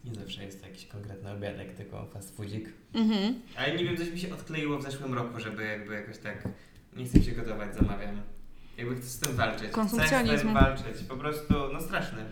nie 0.05 0.15
zawsze 0.15 0.43
jest 0.43 0.61
to 0.61 0.67
jakiś 0.67 0.85
konkretny 0.85 1.31
obiadek, 1.31 1.73
tylko 1.73 2.05
fast 2.05 2.37
foodzik. 2.37 2.69
Mhm. 2.93 3.33
Ale 3.57 3.75
nie 3.75 3.83
wiem, 3.83 3.97
coś 3.97 4.09
mi 4.11 4.19
się 4.19 4.33
odkleiło 4.33 4.77
w 4.77 4.83
zeszłym 4.83 5.13
roku, 5.13 5.39
żeby 5.39 5.63
jakby 5.63 5.93
jakoś 5.93 6.17
tak 6.17 6.47
nie 6.95 7.05
chcę 7.05 7.23
się 7.23 7.31
gotować, 7.31 7.75
zamawiam. 7.75 8.21
Jakby 8.77 8.95
chcę 8.95 9.07
z 9.07 9.19
tym 9.19 9.35
walczyć. 9.35 9.59
Chcę 9.59 9.71
z 9.71 9.75
Konsumpcjonizm. 9.75 10.37
tym 10.37 10.53
walczyć. 10.53 11.03
Po 11.09 11.17
prostu, 11.17 11.53
no 11.73 11.81
straszny. 11.81 12.25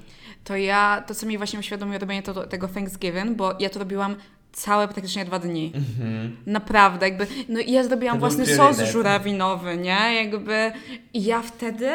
To 0.43 0.55
ja, 0.55 1.03
to 1.07 1.15
co 1.15 1.25
mi 1.25 1.37
właśnie 1.37 1.59
uświadomiło 1.59 1.99
robienie 1.99 2.23
to, 2.23 2.47
tego 2.47 2.67
Thanksgiving, 2.67 3.37
bo 3.37 3.55
ja 3.59 3.69
to 3.69 3.79
robiłam 3.79 4.15
całe 4.53 4.87
praktycznie 4.87 5.25
dwa 5.25 5.39
dni. 5.39 5.71
Mhm. 5.75 6.37
Naprawdę, 6.45 7.09
jakby, 7.09 7.27
no 7.49 7.59
i 7.59 7.71
ja 7.71 7.83
zrobiłam 7.83 8.19
własny 8.19 8.45
sos 8.45 8.81
żurawinowy, 8.91 9.77
nie? 9.77 10.15
Jakby, 10.15 10.71
i 11.13 11.23
ja 11.23 11.41
wtedy 11.41 11.89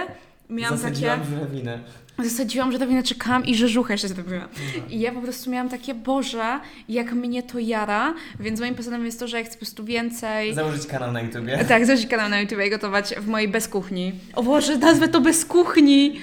miałam 0.51 0.79
takie... 0.79 0.95
Zasadziłam 0.95 1.25
żurawinę. 1.25 1.79
Zasadziłam 2.19 2.73
żurawinę, 2.73 3.03
czekałam 3.03 3.47
i 3.47 3.55
rzeżuchę 3.55 3.95
jeszcze 3.95 4.09
zrobiłam. 4.09 4.49
No. 4.77 4.83
I 4.91 5.01
ja 5.01 5.13
po 5.13 5.21
prostu 5.21 5.51
miałam 5.51 5.69
takie, 5.69 5.95
Boże, 5.95 6.61
jak 6.89 7.13
mnie 7.13 7.43
to 7.43 7.59
jara, 7.59 8.15
więc 8.41 8.61
moim 8.61 8.75
postanowieniem 8.75 9.07
jest 9.07 9.21
to, 9.21 9.29
że 9.29 9.39
ja 9.39 9.45
chcę 9.45 9.53
po 9.53 9.59
prostu 9.59 9.85
więcej... 9.85 10.55
Założyć 10.55 10.87
kanał 10.87 11.13
na 11.13 11.21
YouTubie. 11.21 11.65
Tak, 11.65 11.87
zacząć 11.87 12.07
kanał 12.07 12.29
na 12.29 12.41
YouTube 12.41 12.61
i 12.67 12.71
gotować 12.71 13.15
w 13.15 13.27
mojej 13.29 13.49
bez 13.49 13.69
kuchni. 13.69 14.13
O 14.35 14.43
Boże, 14.43 14.79
nazwę 14.79 15.09
to 15.09 15.21
bez 15.21 15.45
kuchni! 15.45 16.21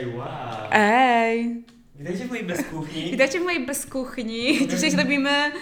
Ej, 0.00 0.16
wow. 0.16 0.26
Ej! 0.72 1.62
Witajcie 1.98 2.24
w 2.24 2.28
mojej 2.28 2.44
bez 2.44 2.64
kuchni. 2.64 3.04
Witajcie 3.10 3.40
w 3.40 3.44
mojej 3.44 3.66
bez 3.66 3.86
kuchni. 3.86 4.68
Dzisiaj 4.68 4.96
robimy 4.96 5.30
e, 5.30 5.52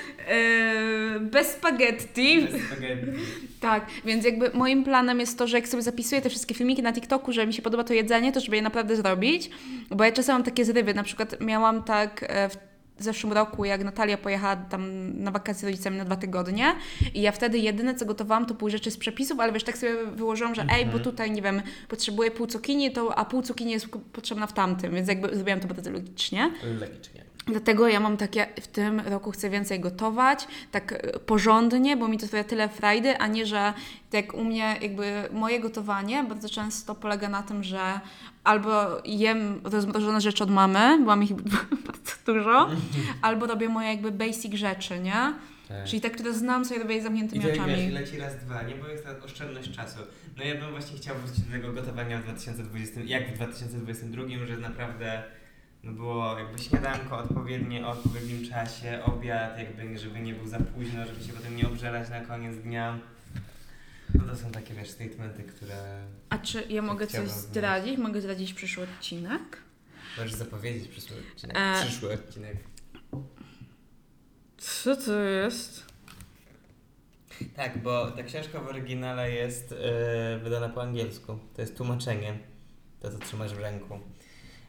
bez 1.20 1.46
spaghetti. 1.46 2.40
Bez 2.42 2.62
spaghetti. 2.62 3.10
Tak, 3.60 3.86
więc 4.04 4.24
jakby 4.24 4.50
moim 4.54 4.84
planem 4.84 5.20
jest 5.20 5.38
to, 5.38 5.46
że 5.46 5.56
jak 5.56 5.68
sobie 5.68 5.82
zapisuję 5.82 6.20
te 6.20 6.30
wszystkie 6.30 6.54
filmiki 6.54 6.82
na 6.82 6.92
TikToku, 6.92 7.32
że 7.32 7.46
mi 7.46 7.54
się 7.54 7.62
podoba 7.62 7.84
to 7.84 7.94
jedzenie, 7.94 8.32
to 8.32 8.40
żeby 8.40 8.56
je 8.56 8.62
naprawdę 8.62 8.96
zrobić, 8.96 9.50
bo 9.90 10.04
ja 10.04 10.12
czasem 10.12 10.34
mam 10.34 10.42
takie 10.42 10.64
zrywy, 10.64 10.94
na 10.94 11.02
przykład 11.02 11.40
miałam 11.40 11.82
tak 11.82 12.24
e, 12.28 12.50
w 12.98 13.02
zeszłym 13.02 13.32
roku, 13.32 13.64
jak 13.64 13.84
Natalia 13.84 14.18
pojechała 14.18 14.56
tam 14.56 15.12
na 15.22 15.30
wakacje 15.30 15.60
z 15.60 15.64
rodzicami 15.64 15.98
na 15.98 16.04
dwa 16.04 16.16
tygodnie 16.16 16.74
i 17.14 17.22
ja 17.22 17.32
wtedy 17.32 17.58
jedyne 17.58 17.94
co 17.94 18.06
gotowałam 18.06 18.46
to 18.46 18.54
pół 18.54 18.70
rzeczy 18.70 18.90
z 18.90 18.96
przepisów, 18.96 19.40
ale 19.40 19.52
wiesz, 19.52 19.64
tak 19.64 19.78
sobie 19.78 20.06
wyłożyłam, 20.06 20.54
że 20.54 20.66
ej, 20.70 20.86
bo 20.86 20.98
tutaj, 20.98 21.30
nie 21.30 21.42
wiem, 21.42 21.62
potrzebuję 21.88 22.30
pół 22.30 22.46
cukinii, 22.46 22.92
to, 22.92 23.18
a 23.18 23.24
pół 23.24 23.42
cukinii 23.42 23.72
jest 23.72 23.86
potrzebna 24.12 24.46
w 24.46 24.52
tamtym, 24.52 24.94
więc 24.94 25.08
jakby 25.08 25.36
zrobiłam 25.36 25.60
to 25.60 25.68
bardzo 25.68 25.90
logicznie. 25.90 26.52
Logicznie. 26.80 27.25
Dlatego 27.46 27.88
ja 27.88 28.00
mam 28.00 28.16
takie, 28.16 28.46
w 28.60 28.66
tym 28.66 29.00
roku 29.00 29.30
chcę 29.30 29.50
więcej 29.50 29.80
gotować, 29.80 30.48
tak 30.70 30.92
e, 30.92 31.18
porządnie, 31.18 31.96
bo 31.96 32.08
mi 32.08 32.18
to 32.18 32.26
sprawia 32.26 32.44
tyle 32.44 32.68
frajdy, 32.68 33.18
a 33.18 33.26
nie, 33.26 33.46
że 33.46 33.72
tak 34.10 34.34
u 34.34 34.44
mnie 34.44 34.76
jakby 34.82 35.28
moje 35.32 35.60
gotowanie 35.60 36.24
bardzo 36.24 36.48
często 36.48 36.94
polega 36.94 37.28
na 37.28 37.42
tym, 37.42 37.64
że 37.64 38.00
albo 38.44 38.72
jem 39.04 39.60
rozmrożone 39.64 40.20
rzeczy 40.20 40.44
od 40.44 40.50
mamy, 40.50 40.98
bo 40.98 41.04
mam 41.04 41.22
ich 41.22 41.32
bardzo 41.86 42.12
dużo, 42.26 42.68
albo 43.22 43.46
robię 43.46 43.68
moje 43.68 43.88
jakby 43.88 44.12
basic 44.12 44.54
rzeczy, 44.54 45.00
nie? 45.00 45.32
Tak. 45.68 45.84
Czyli 45.84 46.00
te, 46.00 46.10
które 46.10 46.34
znam, 46.34 46.64
sobie 46.64 46.80
robię 46.80 46.94
z 46.94 46.98
I 46.98 47.02
zamkniętymi 47.02 47.42
to 47.42 47.48
wiesz, 47.48 47.58
oczami. 47.58 47.90
leci 47.90 48.18
raz, 48.18 48.36
dwa, 48.36 48.62
nie? 48.62 48.74
Bo 48.74 48.88
jest 48.88 49.04
ta 49.04 49.24
oszczędność 49.24 49.70
czasu. 49.70 49.98
No 50.36 50.44
ja 50.44 50.54
bym 50.54 50.70
właśnie 50.70 50.96
chciał 50.96 51.16
wrócić 51.16 51.44
do 51.44 51.52
tego 51.52 51.72
gotowania 51.72 52.18
w 52.18 52.22
2020, 52.22 53.00
jak 53.00 53.32
w 53.32 53.34
2022, 53.34 54.46
że 54.46 54.56
naprawdę 54.56 55.22
no 55.86 55.92
było 55.92 56.38
jakby 56.38 56.58
śniadanko 56.58 57.18
odpowiednie 57.18 57.86
o 57.86 57.90
odpowiednim 57.90 58.48
czasie, 58.48 59.04
obiad, 59.04 59.58
jakby 59.58 59.98
żeby 59.98 60.20
nie 60.20 60.34
był 60.34 60.46
za 60.46 60.58
późno, 60.58 61.06
żeby 61.06 61.24
się 61.24 61.32
potem 61.32 61.56
nie 61.56 61.66
obżerać 61.66 62.10
na 62.10 62.20
koniec 62.20 62.56
dnia. 62.56 62.98
No 64.14 64.24
to 64.24 64.36
są 64.36 64.50
takie 64.50 64.74
wiesz, 64.74 64.90
statementy, 64.90 65.42
które 65.42 66.02
A 66.30 66.38
czy 66.38 66.64
ja 66.68 66.82
mogę 66.82 67.06
coś 67.06 67.28
zdradzić? 67.28 67.98
Mogę 67.98 68.20
zdradzić 68.20 68.54
przyszły 68.54 68.84
odcinek? 68.84 69.66
możesz 70.18 70.32
zapowiedzieć 70.32 70.88
przyszły 70.88 71.16
odcinek. 71.16 71.56
E. 71.56 71.82
Przyszły 71.82 72.12
odcinek. 72.12 72.56
Co 74.58 74.96
to 74.96 75.20
jest? 75.20 75.86
Tak, 77.56 77.82
bo 77.82 78.10
ta 78.10 78.22
książka 78.22 78.60
w 78.60 78.66
oryginale 78.66 79.30
jest 79.30 79.72
e, 79.72 80.38
wydana 80.38 80.68
po 80.68 80.82
angielsku. 80.82 81.38
To 81.54 81.60
jest 81.60 81.76
tłumaczenie. 81.76 82.38
To, 83.00 83.10
co 83.10 83.18
trzymasz 83.18 83.54
w 83.54 83.58
ręku. 83.58 84.00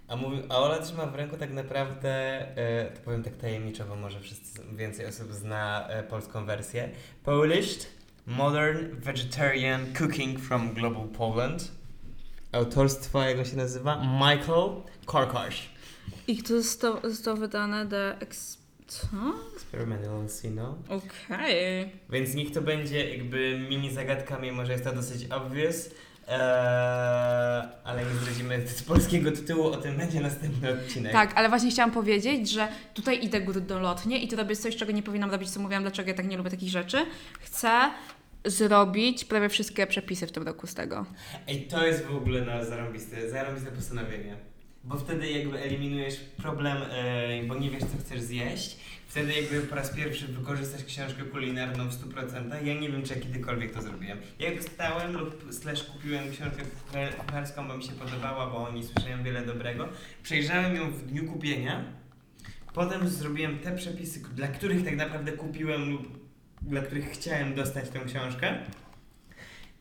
A, 0.08 0.16
mówi, 0.16 0.44
a 0.50 0.58
Ola 0.58 0.80
trzyma 0.80 1.06
w 1.06 1.16
ręku 1.16 1.38
tak 1.38 1.54
naprawdę, 1.54 2.10
e, 2.58 2.92
to 2.92 3.02
powiem 3.02 3.24
tak 3.24 3.36
tajemniczo, 3.36 3.86
bo 3.86 3.96
może 3.96 4.20
wszyscy, 4.20 4.62
więcej 4.76 5.06
osób 5.06 5.34
zna 5.34 5.88
e, 5.88 6.04
polską 6.04 6.46
wersję. 6.46 6.90
Polish 7.24 7.78
Modern 8.26 9.00
Vegetarian 9.00 9.94
Cooking 9.94 10.40
from 10.40 10.74
Global 10.74 11.08
Poland. 11.08 11.72
Autorstwa, 12.52 13.30
jak 13.30 13.40
on 13.40 13.46
się 13.46 13.58
nazywa? 13.58 14.04
Michael 14.04 14.70
Korkosz. 15.06 15.70
I 16.28 16.44
to 16.44 16.62
zostało, 16.62 17.00
zostało 17.04 17.38
wydane 17.38 18.18
Ex... 18.20 18.58
Co? 18.88 19.08
Experimental 19.56 20.30
Sino. 20.30 20.78
Okej. 20.90 21.92
Więc 22.10 22.34
niech 22.34 22.52
to 22.52 22.62
będzie 22.62 23.10
jakby 23.10 23.60
mini 23.70 23.94
zagadka, 23.94 24.40
mimo 24.40 24.66
że 24.66 24.72
jest 24.72 24.84
to 24.84 24.94
dosyć 24.94 25.32
obvious. 25.32 25.90
Eee, 26.28 27.68
ale 27.84 28.06
nie 28.06 28.20
zdradzimy 28.48 28.68
z 28.68 28.84
polskiego 28.84 29.32
tytułu, 29.32 29.64
o 29.66 29.78
tym 29.78 29.98
będzie 29.98 30.22
następny 30.22 30.72
odcinek. 30.72 31.12
Tak, 31.12 31.34
ale 31.36 31.50
właśnie 31.50 31.72
chciałam 31.72 31.92
powiedzieć, 31.92 32.50
że 32.50 32.68
tutaj 32.94 33.26
idę 33.26 33.42
górnolotnie 33.42 34.24
i 34.24 34.28
to 34.28 34.36
robię 34.36 34.56
coś, 34.56 34.76
czego 34.76 34.92
nie 34.92 35.04
powinnam 35.04 35.32
robić, 35.32 35.50
co 35.50 35.60
mówiłam, 35.60 35.84
dlaczego 35.84 36.10
ja 36.10 36.16
tak 36.16 36.28
nie 36.28 36.38
lubię 36.38 36.50
takich 36.50 36.70
rzeczy. 36.70 36.98
Chcę 37.40 37.70
zrobić 38.46 39.26
prawie 39.26 39.50
wszystkie 39.50 39.88
przepisy 39.88 40.28
w 40.28 40.32
tym 40.32 40.44
roku 40.44 40.68
z 40.68 40.74
tego. 40.74 41.06
Ej, 41.48 41.68
to 41.68 41.88
jest 41.88 42.06
w 42.06 42.16
ogóle 42.16 42.42
na 42.42 42.66
zarąbiste, 42.66 43.30
zarąbiste 43.30 43.72
postanowienie. 43.72 44.38
Bo 44.84 44.98
wtedy 44.98 45.32
jakby 45.32 45.60
eliminujesz 45.60 46.16
problem, 46.38 46.78
e, 46.92 47.44
bo 47.44 47.56
nie 47.56 47.70
wiesz 47.70 47.82
co 47.82 47.98
chcesz 48.06 48.22
zjeść. 48.22 48.78
Wtedy 49.08 49.34
jakby 49.34 49.62
po 49.62 49.76
raz 49.76 49.90
pierwszy 49.90 50.28
wykorzystasz 50.28 50.84
książkę 50.84 51.24
kulinarną 51.24 51.88
w 51.90 51.92
100%. 51.94 52.66
Ja 52.66 52.74
nie 52.74 52.90
wiem, 52.92 53.04
czy 53.04 53.14
ja 53.14 53.20
kiedykolwiek 53.22 53.74
to 53.74 53.82
zrobiłem. 53.82 54.18
Ja 54.40 54.56
dostałem 54.56 55.14
lub 55.18 55.54
slash 55.54 55.84
kupiłem 55.84 56.32
książkę 56.32 56.64
kuchar- 56.64 57.16
kucharską, 57.26 57.68
bo 57.68 57.78
mi 57.78 57.84
się 57.84 57.92
podobała, 57.92 58.48
bo 58.48 58.58
o 58.68 58.72
niej 58.72 58.84
słyszałem 58.84 59.24
wiele 59.24 59.46
dobrego. 59.46 59.90
Przejrzałem 60.24 60.76
ją 60.76 60.92
w 60.92 61.02
dniu 61.06 61.32
kupienia. 61.34 61.84
Potem 62.74 63.08
zrobiłem 63.10 63.60
te 63.60 63.76
przepisy, 63.76 64.20
dla 64.36 64.48
których 64.48 64.86
tak 64.86 64.96
naprawdę 64.96 65.32
kupiłem 65.32 65.90
lub 65.92 66.28
dla 66.62 66.82
których 66.82 67.10
chciałem 67.12 67.56
dostać 67.56 67.90
tę 67.90 68.00
książkę. 68.06 68.58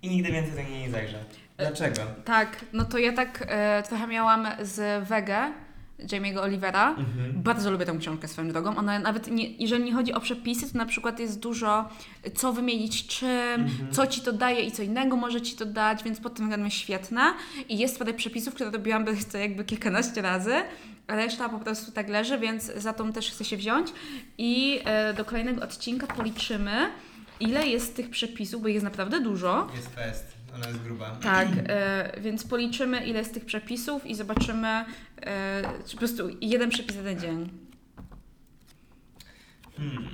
I 0.03 0.09
nigdy 0.09 0.33
więcej 0.33 0.65
do 0.65 0.71
niej 0.71 0.83
nie 0.83 0.91
zajrzę. 0.91 1.25
Dlaczego? 1.57 2.01
Tak, 2.25 2.65
no 2.73 2.85
to 2.85 2.99
ja 2.99 3.13
tak 3.13 3.45
e, 3.49 3.83
trochę 3.89 4.07
miałam 4.07 4.47
z 4.63 5.09
Wege, 5.09 5.53
Jamie'ego 5.99 6.39
Olivera. 6.41 6.89
Mhm. 6.91 7.43
Bardzo 7.43 7.71
lubię 7.71 7.87
tę 7.87 7.97
książkę 8.01 8.29
swoją 8.29 8.49
drogą. 8.49 8.77
Ona 8.77 8.99
nawet, 8.99 9.31
nie, 9.31 9.51
jeżeli 9.51 9.85
nie 9.85 9.93
chodzi 9.93 10.13
o 10.13 10.21
przepisy, 10.21 10.73
to 10.73 10.79
na 10.79 10.87
przykład 10.87 11.21
jest 11.21 11.41
dużo, 11.41 11.89
co 12.35 12.53
wymienić 12.53 13.07
czym, 13.07 13.29
Mhm. 13.55 13.93
co 13.93 14.07
ci 14.07 14.21
to 14.21 14.33
daje 14.33 14.61
i 14.65 14.73
co 14.73 14.83
innego 14.83 15.17
może 15.17 15.41
ci 15.43 15.57
to 15.57 15.67
dać, 15.67 16.03
więc 16.05 16.21
pod 16.21 16.35
tym 16.35 16.45
względem 16.45 16.71
świetna. 16.71 17.35
I 17.69 17.79
jest 17.79 17.99
parę 17.99 18.15
przepisów, 18.15 18.55
które 18.55 18.71
robiłam 18.71 19.05
to 19.33 19.39
jakby 19.39 19.65
kilkanaście 19.65 20.23
razy, 20.23 20.55
reszta 21.09 21.49
po 21.49 21.59
prostu 21.59 21.93
tak 21.93 22.09
leży, 22.09 22.39
więc 22.39 22.65
za 22.77 22.93
tą 22.93 23.13
też 23.13 23.31
chcę 23.31 23.45
się 23.45 23.57
wziąć. 23.57 23.89
I 24.39 24.81
e, 24.85 25.15
do 25.15 25.25
kolejnego 25.25 25.63
odcinka 25.63 26.07
policzymy, 26.07 26.91
ile 27.41 27.67
jest 27.67 27.97
tych 27.97 28.11
przepisów, 28.11 28.63
bo 28.63 28.69
jest 28.69 28.85
naprawdę 28.85 29.21
dużo. 29.21 29.69
Jest 29.77 29.95
fest, 29.95 30.33
ona 30.55 30.67
jest 30.69 30.83
gruba. 30.83 31.11
Tak, 31.23 31.49
e, 31.69 32.13
więc 32.21 32.45
policzymy 32.47 33.07
ile 33.07 33.19
jest 33.19 33.35
tych 33.35 33.45
przepisów 33.45 34.07
i 34.07 34.15
zobaczymy, 34.15 34.69
e, 34.69 35.63
czy 35.87 35.93
po 35.93 35.99
prostu 35.99 36.29
jeden 36.41 36.71
przepis 36.71 36.97
na 37.05 37.15
dzień. 37.15 37.51
Hmm. 39.77 40.09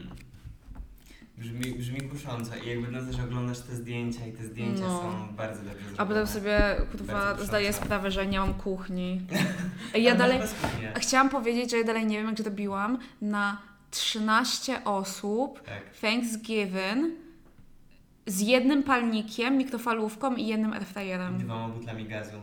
Brzmi, 1.38 1.72
brzmi 1.74 2.00
kusząco 2.00 2.50
i 2.64 2.68
jakby 2.68 2.88
no 2.92 3.02
też 3.06 3.20
oglądasz 3.20 3.60
te 3.60 3.74
zdjęcia 3.76 4.26
i 4.26 4.32
te 4.32 4.44
zdjęcia 4.44 4.80
No. 4.82 5.00
są 5.00 5.34
bardzo 5.36 5.58
dobrze 5.62 5.72
zrobione. 5.78 5.98
A 6.02 6.06
potem 6.06 6.26
sobie 6.26 6.60
kurwa 6.90 7.12
Bardzo 7.12 7.44
zdaję 7.44 7.66
kuszące. 7.66 7.86
sprawę, 7.86 8.10
że 8.10 8.26
nie 8.26 8.38
mam 8.38 8.54
kuchni. 8.54 9.20
Ej, 9.94 10.00
Ale 10.00 10.00
Ja 10.02 10.14
dalej. 10.14 10.38
bez 10.38 10.54
kuchni. 10.54 10.86
A 10.94 10.98
Chciałam 10.98 11.28
powiedzieć, 11.28 11.70
że 11.70 11.76
ja 11.78 11.84
dalej 11.84 12.06
nie 12.06 12.16
wiem, 12.18 12.26
jak 12.26 12.38
zrobiłam 12.38 12.98
na 13.22 13.62
13 13.90 14.84
osób 14.84 15.62
Tak. 15.62 15.82
Thanksgiving 16.00 17.06
z 18.26 18.40
jednym 18.40 18.82
palnikiem, 18.82 19.56
mikrofalówką 19.58 20.36
i 20.36 20.46
jednym 20.46 20.72
airfryerem. 20.72 21.38
Dwoma 21.38 21.68
butlami 21.68 22.04
gazu. 22.04 22.36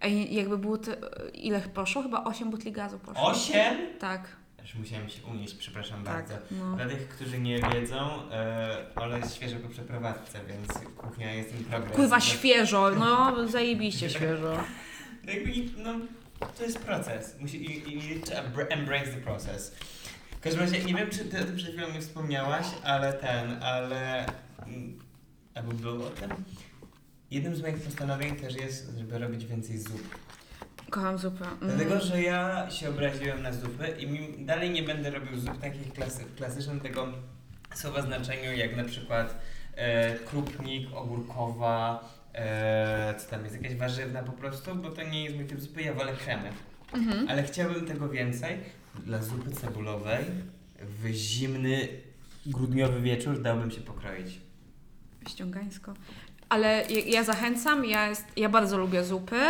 Ej, 0.00 0.34
jakby 0.34 0.58
było 0.58 0.78
to, 0.78 0.90
ile 1.34 1.60
poszło? 1.60 2.02
Chyba 2.02 2.24
8 2.24 2.50
butli 2.50 2.72
gazu 2.72 2.98
poszło. 2.98 3.22
Osiem? 3.26 3.76
Tak, 4.00 4.28
Aż 4.62 4.74
musiałem 4.74 5.08
się 5.08 5.22
unieść, 5.22 5.54
przepraszam 5.54 6.04
tak. 6.04 6.14
bardzo. 6.14 6.34
No. 6.50 6.76
Dla 6.76 6.86
tych, 6.88 7.08
którzy 7.08 7.38
nie 7.38 7.58
wiedzą, 7.58 8.30
e, 8.30 8.76
Ola 8.96 9.16
jest 9.18 9.34
świeżo 9.36 9.56
po 9.56 9.68
przeprowadzce, 9.68 10.38
więc 10.48 10.94
kuchnia 10.96 11.32
jest 11.34 11.54
in 11.58 11.64
progress. 11.64 11.96
Kurwa, 11.96 12.20
świeżo, 12.20 12.90
no 12.90 13.34
zajebiście 13.48 14.10
świeżo. 14.16 14.56
Jakby, 15.24 15.52
no, 15.76 15.94
to 16.58 16.62
jest 16.64 16.78
proces. 16.78 17.36
Musi, 17.40 17.64
i, 17.64 17.96
i, 18.16 18.20
trzeba 18.20 18.42
br- 18.42 18.66
embrace 18.70 19.06
the 19.06 19.20
process. 19.20 19.74
W 20.30 20.40
każdym 20.40 20.60
razie, 20.62 20.84
nie 20.84 20.94
wiem, 20.94 21.10
czy 21.10 21.24
ty 21.24 21.40
o 21.40 21.44
tym 21.44 21.56
przed 21.56 21.72
chwilą 21.72 21.90
nie 21.92 22.00
wspomniałaś, 22.00 22.66
ale 22.84 23.12
ten, 23.12 23.62
ale... 23.62 24.26
mm, 24.66 24.98
Albo 25.54 25.72
było 25.72 26.06
o 26.06 26.10
tym? 26.10 26.30
Jednym 27.30 27.56
z 27.56 27.62
moich 27.62 27.80
postanowień 27.80 28.36
też 28.36 28.54
jest, 28.54 28.98
żeby 28.98 29.18
robić 29.18 29.46
więcej 29.46 29.78
zup. 29.78 30.18
Kocham 30.90 31.18
zupę. 31.18 31.44
Mm. 31.44 31.58
Dlatego, 31.60 32.00
że 32.00 32.22
ja 32.22 32.70
się 32.70 32.88
obraziłem 32.88 33.42
na 33.42 33.52
zupy 33.52 33.88
i 33.98 34.06
mi, 34.06 34.46
dalej 34.46 34.70
nie 34.70 34.82
będę 34.82 35.10
robił 35.10 35.38
zup 35.40 35.60
takich 35.60 35.92
klasy, 35.92 36.24
klasycznym 36.36 36.80
tego 36.80 37.08
słowa 37.74 38.02
znaczeniu, 38.02 38.52
jak 38.52 38.76
na 38.76 38.84
przykład 38.84 39.36
e, 39.74 40.14
krupnik, 40.14 40.88
ogórkowa, 40.94 42.08
e, 42.34 43.14
co 43.18 43.30
tam 43.30 43.44
jest, 43.44 43.62
jakaś 43.62 43.76
warzywna 43.76 44.22
po 44.22 44.32
prostu, 44.32 44.74
bo 44.74 44.90
to 44.90 45.02
nie 45.02 45.24
jest 45.24 45.36
mój 45.36 45.46
typ 45.46 45.60
zupy, 45.60 45.82
ja 45.82 45.94
wolę 45.94 46.12
kremy. 46.12 46.50
Mhm. 46.92 47.28
Ale 47.28 47.42
chciałbym 47.42 47.86
tego 47.86 48.08
więcej 48.08 48.58
dla 49.06 49.22
zupy 49.22 49.50
cebulowej 49.50 50.24
w 50.80 51.08
zimny, 51.12 51.88
grudniowy 52.46 53.00
wieczór 53.00 53.42
dałbym 53.42 53.70
się 53.70 53.80
pokroić. 53.80 54.40
Ściągańsko. 55.28 55.94
Ale 56.48 56.84
ja, 57.06 57.24
zachęcam, 57.24 57.84
ja, 57.84 58.08
jest, 58.08 58.24
ja 58.36 58.48
bardzo 58.48 58.78
lubię 58.78 59.04
zupy 59.04 59.40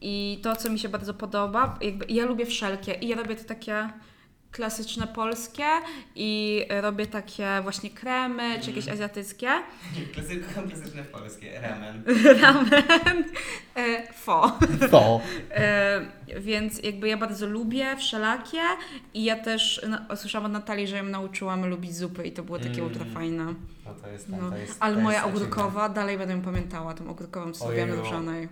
i 0.00 0.40
to, 0.42 0.56
co 0.56 0.70
mi 0.70 0.78
się 0.78 0.88
bardzo 0.88 1.14
podoba, 1.14 1.78
jakby 1.80 2.06
ja 2.08 2.24
lubię 2.24 2.46
wszelkie 2.46 2.94
i 2.94 3.08
ja 3.08 3.16
robię 3.16 3.36
to 3.36 3.44
takie 3.44 3.88
klasyczne 4.52 5.06
polskie 5.06 5.64
i 6.14 6.62
robię 6.80 7.06
takie 7.06 7.48
właśnie 7.62 7.90
kremy 7.90 8.60
czy 8.60 8.70
jakieś 8.70 8.88
azjatyckie. 8.88 9.48
Klasy, 10.14 10.36
kocham 10.36 10.68
klasyczne 10.70 11.04
polskie, 11.04 11.60
ramen. 11.60 12.02
Ramen, 12.42 13.24
e, 13.76 14.12
fo. 14.12 14.58
To. 14.90 15.20
E, 15.50 16.00
więc 16.40 16.82
jakby 16.82 17.08
ja 17.08 17.16
bardzo 17.16 17.46
lubię 17.46 17.96
wszelakie 17.96 18.60
i 19.14 19.24
ja 19.24 19.36
też 19.36 19.86
na, 19.88 20.16
słyszałam 20.16 20.46
od 20.46 20.52
Natalii, 20.52 20.86
że 20.86 20.96
ją 20.96 21.04
nauczyłam 21.04 21.66
lubić 21.66 21.96
zupy 21.96 22.26
i 22.26 22.32
to 22.32 22.42
było 22.42 22.58
takie 22.58 22.70
Mm. 22.82 22.84
ultra 22.86 23.04
fajne. 23.14 23.44
No 23.84 23.94
to 24.02 24.08
jest, 24.08 24.28
No. 24.28 24.50
to 24.50 24.56
jest 24.56 24.76
Ale 24.80 24.96
to 24.96 25.02
moja 25.02 25.24
jest 25.26 25.36
ogórkowa, 25.36 25.88
dalej 25.88 26.18
będę 26.18 26.34
ją 26.34 26.42
pamiętała, 26.42 26.94
tą 26.94 27.10
ogórkową, 27.10 27.52
co 27.52 27.64
zrobiłam 27.66 27.90
różanej. 27.92 28.48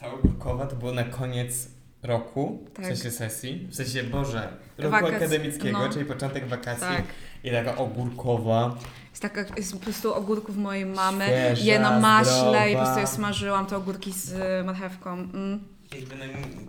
Ta 0.00 0.12
ogórkowa 0.12 0.66
to 0.66 0.76
było 0.76 0.92
na 0.92 1.04
koniec 1.04 1.68
roku, 2.04 2.64
Tak. 2.74 2.84
w 2.84 2.88
sensie 2.88 3.10
sesji, 3.10 3.66
w 3.70 3.74
sensie, 3.74 4.02
Boże, 4.04 4.48
roku 4.78 4.96
Wakac- 4.96 5.16
akademickiego, 5.16 5.78
no. 5.78 5.88
czyli 5.92 6.04
początek 6.04 6.48
wakacji 6.48 6.80
Tak. 6.86 7.04
i 7.44 7.50
taka 7.50 7.76
ogórkowa. 7.76 8.76
Jest, 9.10 9.22
taka, 9.22 9.44
jest 9.56 9.72
po 9.72 9.78
prostu 9.78 10.14
ogórków 10.14 10.56
mojej 10.56 10.86
mamy. 10.86 11.24
Świeża, 11.24 11.64
je 11.64 11.78
na 11.78 12.00
maśle 12.00 12.32
zdrowa. 12.32 12.66
i 12.66 12.72
po 12.72 12.78
prostu 12.82 13.00
je 13.00 13.06
smażyłam, 13.06 13.66
te 13.66 13.76
ogórki 13.76 14.12
z 14.12 14.32
y, 14.32 14.64
marchewką. 14.64 15.12
Mm. 15.12 15.60
Jakby 15.94 16.14
no 16.16 16.24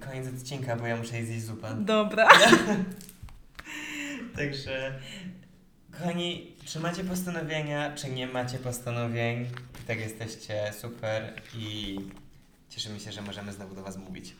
koniec 0.08 0.28
odcinka, 0.28 0.76
bo 0.76 0.88
ja 0.88 0.98
muszę 0.98 1.26
zjeść 1.26 1.46
zupę. 1.46 1.76
Dobra. 1.80 2.28
Także, 4.38 5.00
kochani, 5.92 6.52
czy 6.66 6.80
macie 6.80 7.04
postanowienia, 7.04 7.96
czy 7.96 8.10
nie 8.10 8.28
macie 8.28 8.58
postanowień? 8.58 9.42
I 9.84 9.88
tak 9.88 10.00
jesteście 10.00 10.74
super 10.82 11.34
i 11.58 11.98
cieszymy 12.70 13.00
się, 13.00 13.12
że 13.12 13.22
możemy 13.22 13.54
znowu 13.54 13.76
do 13.76 13.84
Was 13.84 13.98
mówić. 13.98 14.34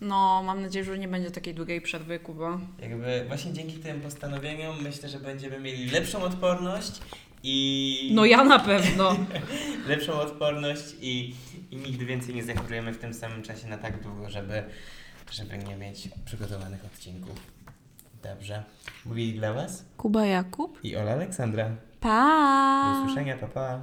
No, 0.00 0.42
mam 0.42 0.62
nadzieję, 0.62 0.84
że 0.84 0.98
nie 0.98 1.08
będzie 1.08 1.30
takiej 1.30 1.54
długiej 1.54 1.80
przerwy, 1.80 2.18
Kuba. 2.18 2.58
Jakby 2.78 3.24
właśnie 3.28 3.52
dzięki 3.52 3.78
tym 3.78 4.00
postanowieniom 4.00 4.82
myślę, 4.82 5.08
że 5.08 5.18
będziemy 5.20 5.60
mieli 5.60 5.90
lepszą 5.90 6.22
odporność 6.22 7.00
i... 7.42 8.10
No 8.14 8.24
ja 8.24 8.44
na 8.44 8.58
pewno. 8.58 9.16
lepszą 9.88 10.12
odporność 10.12 10.84
i, 11.00 11.34
i 11.70 11.76
nigdy 11.76 12.06
więcej 12.06 12.34
nie 12.34 12.44
zachorujemy 12.44 12.92
w 12.92 12.98
tym 12.98 13.14
samym 13.14 13.42
czasie 13.42 13.66
na 13.68 13.78
tak 13.78 14.02
długo, 14.02 14.30
żeby, 14.30 14.62
żeby 15.32 15.58
nie 15.58 15.76
mieć 15.76 16.08
przygotowanych 16.24 16.84
odcinków. 16.84 17.36
Dobrze. 18.22 18.62
Mówili 19.06 19.32
dla 19.38 19.52
Was 19.52 19.84
Kuba 19.96 20.26
Jakub. 20.26 20.84
i 20.84 20.96
Ola 20.96 21.12
Aleksandra. 21.12 21.68
Do 21.68 21.76
Pa! 22.00 23.02
usłyszenia, 23.02 23.36
pa 23.36 23.46
pa. 23.46 23.80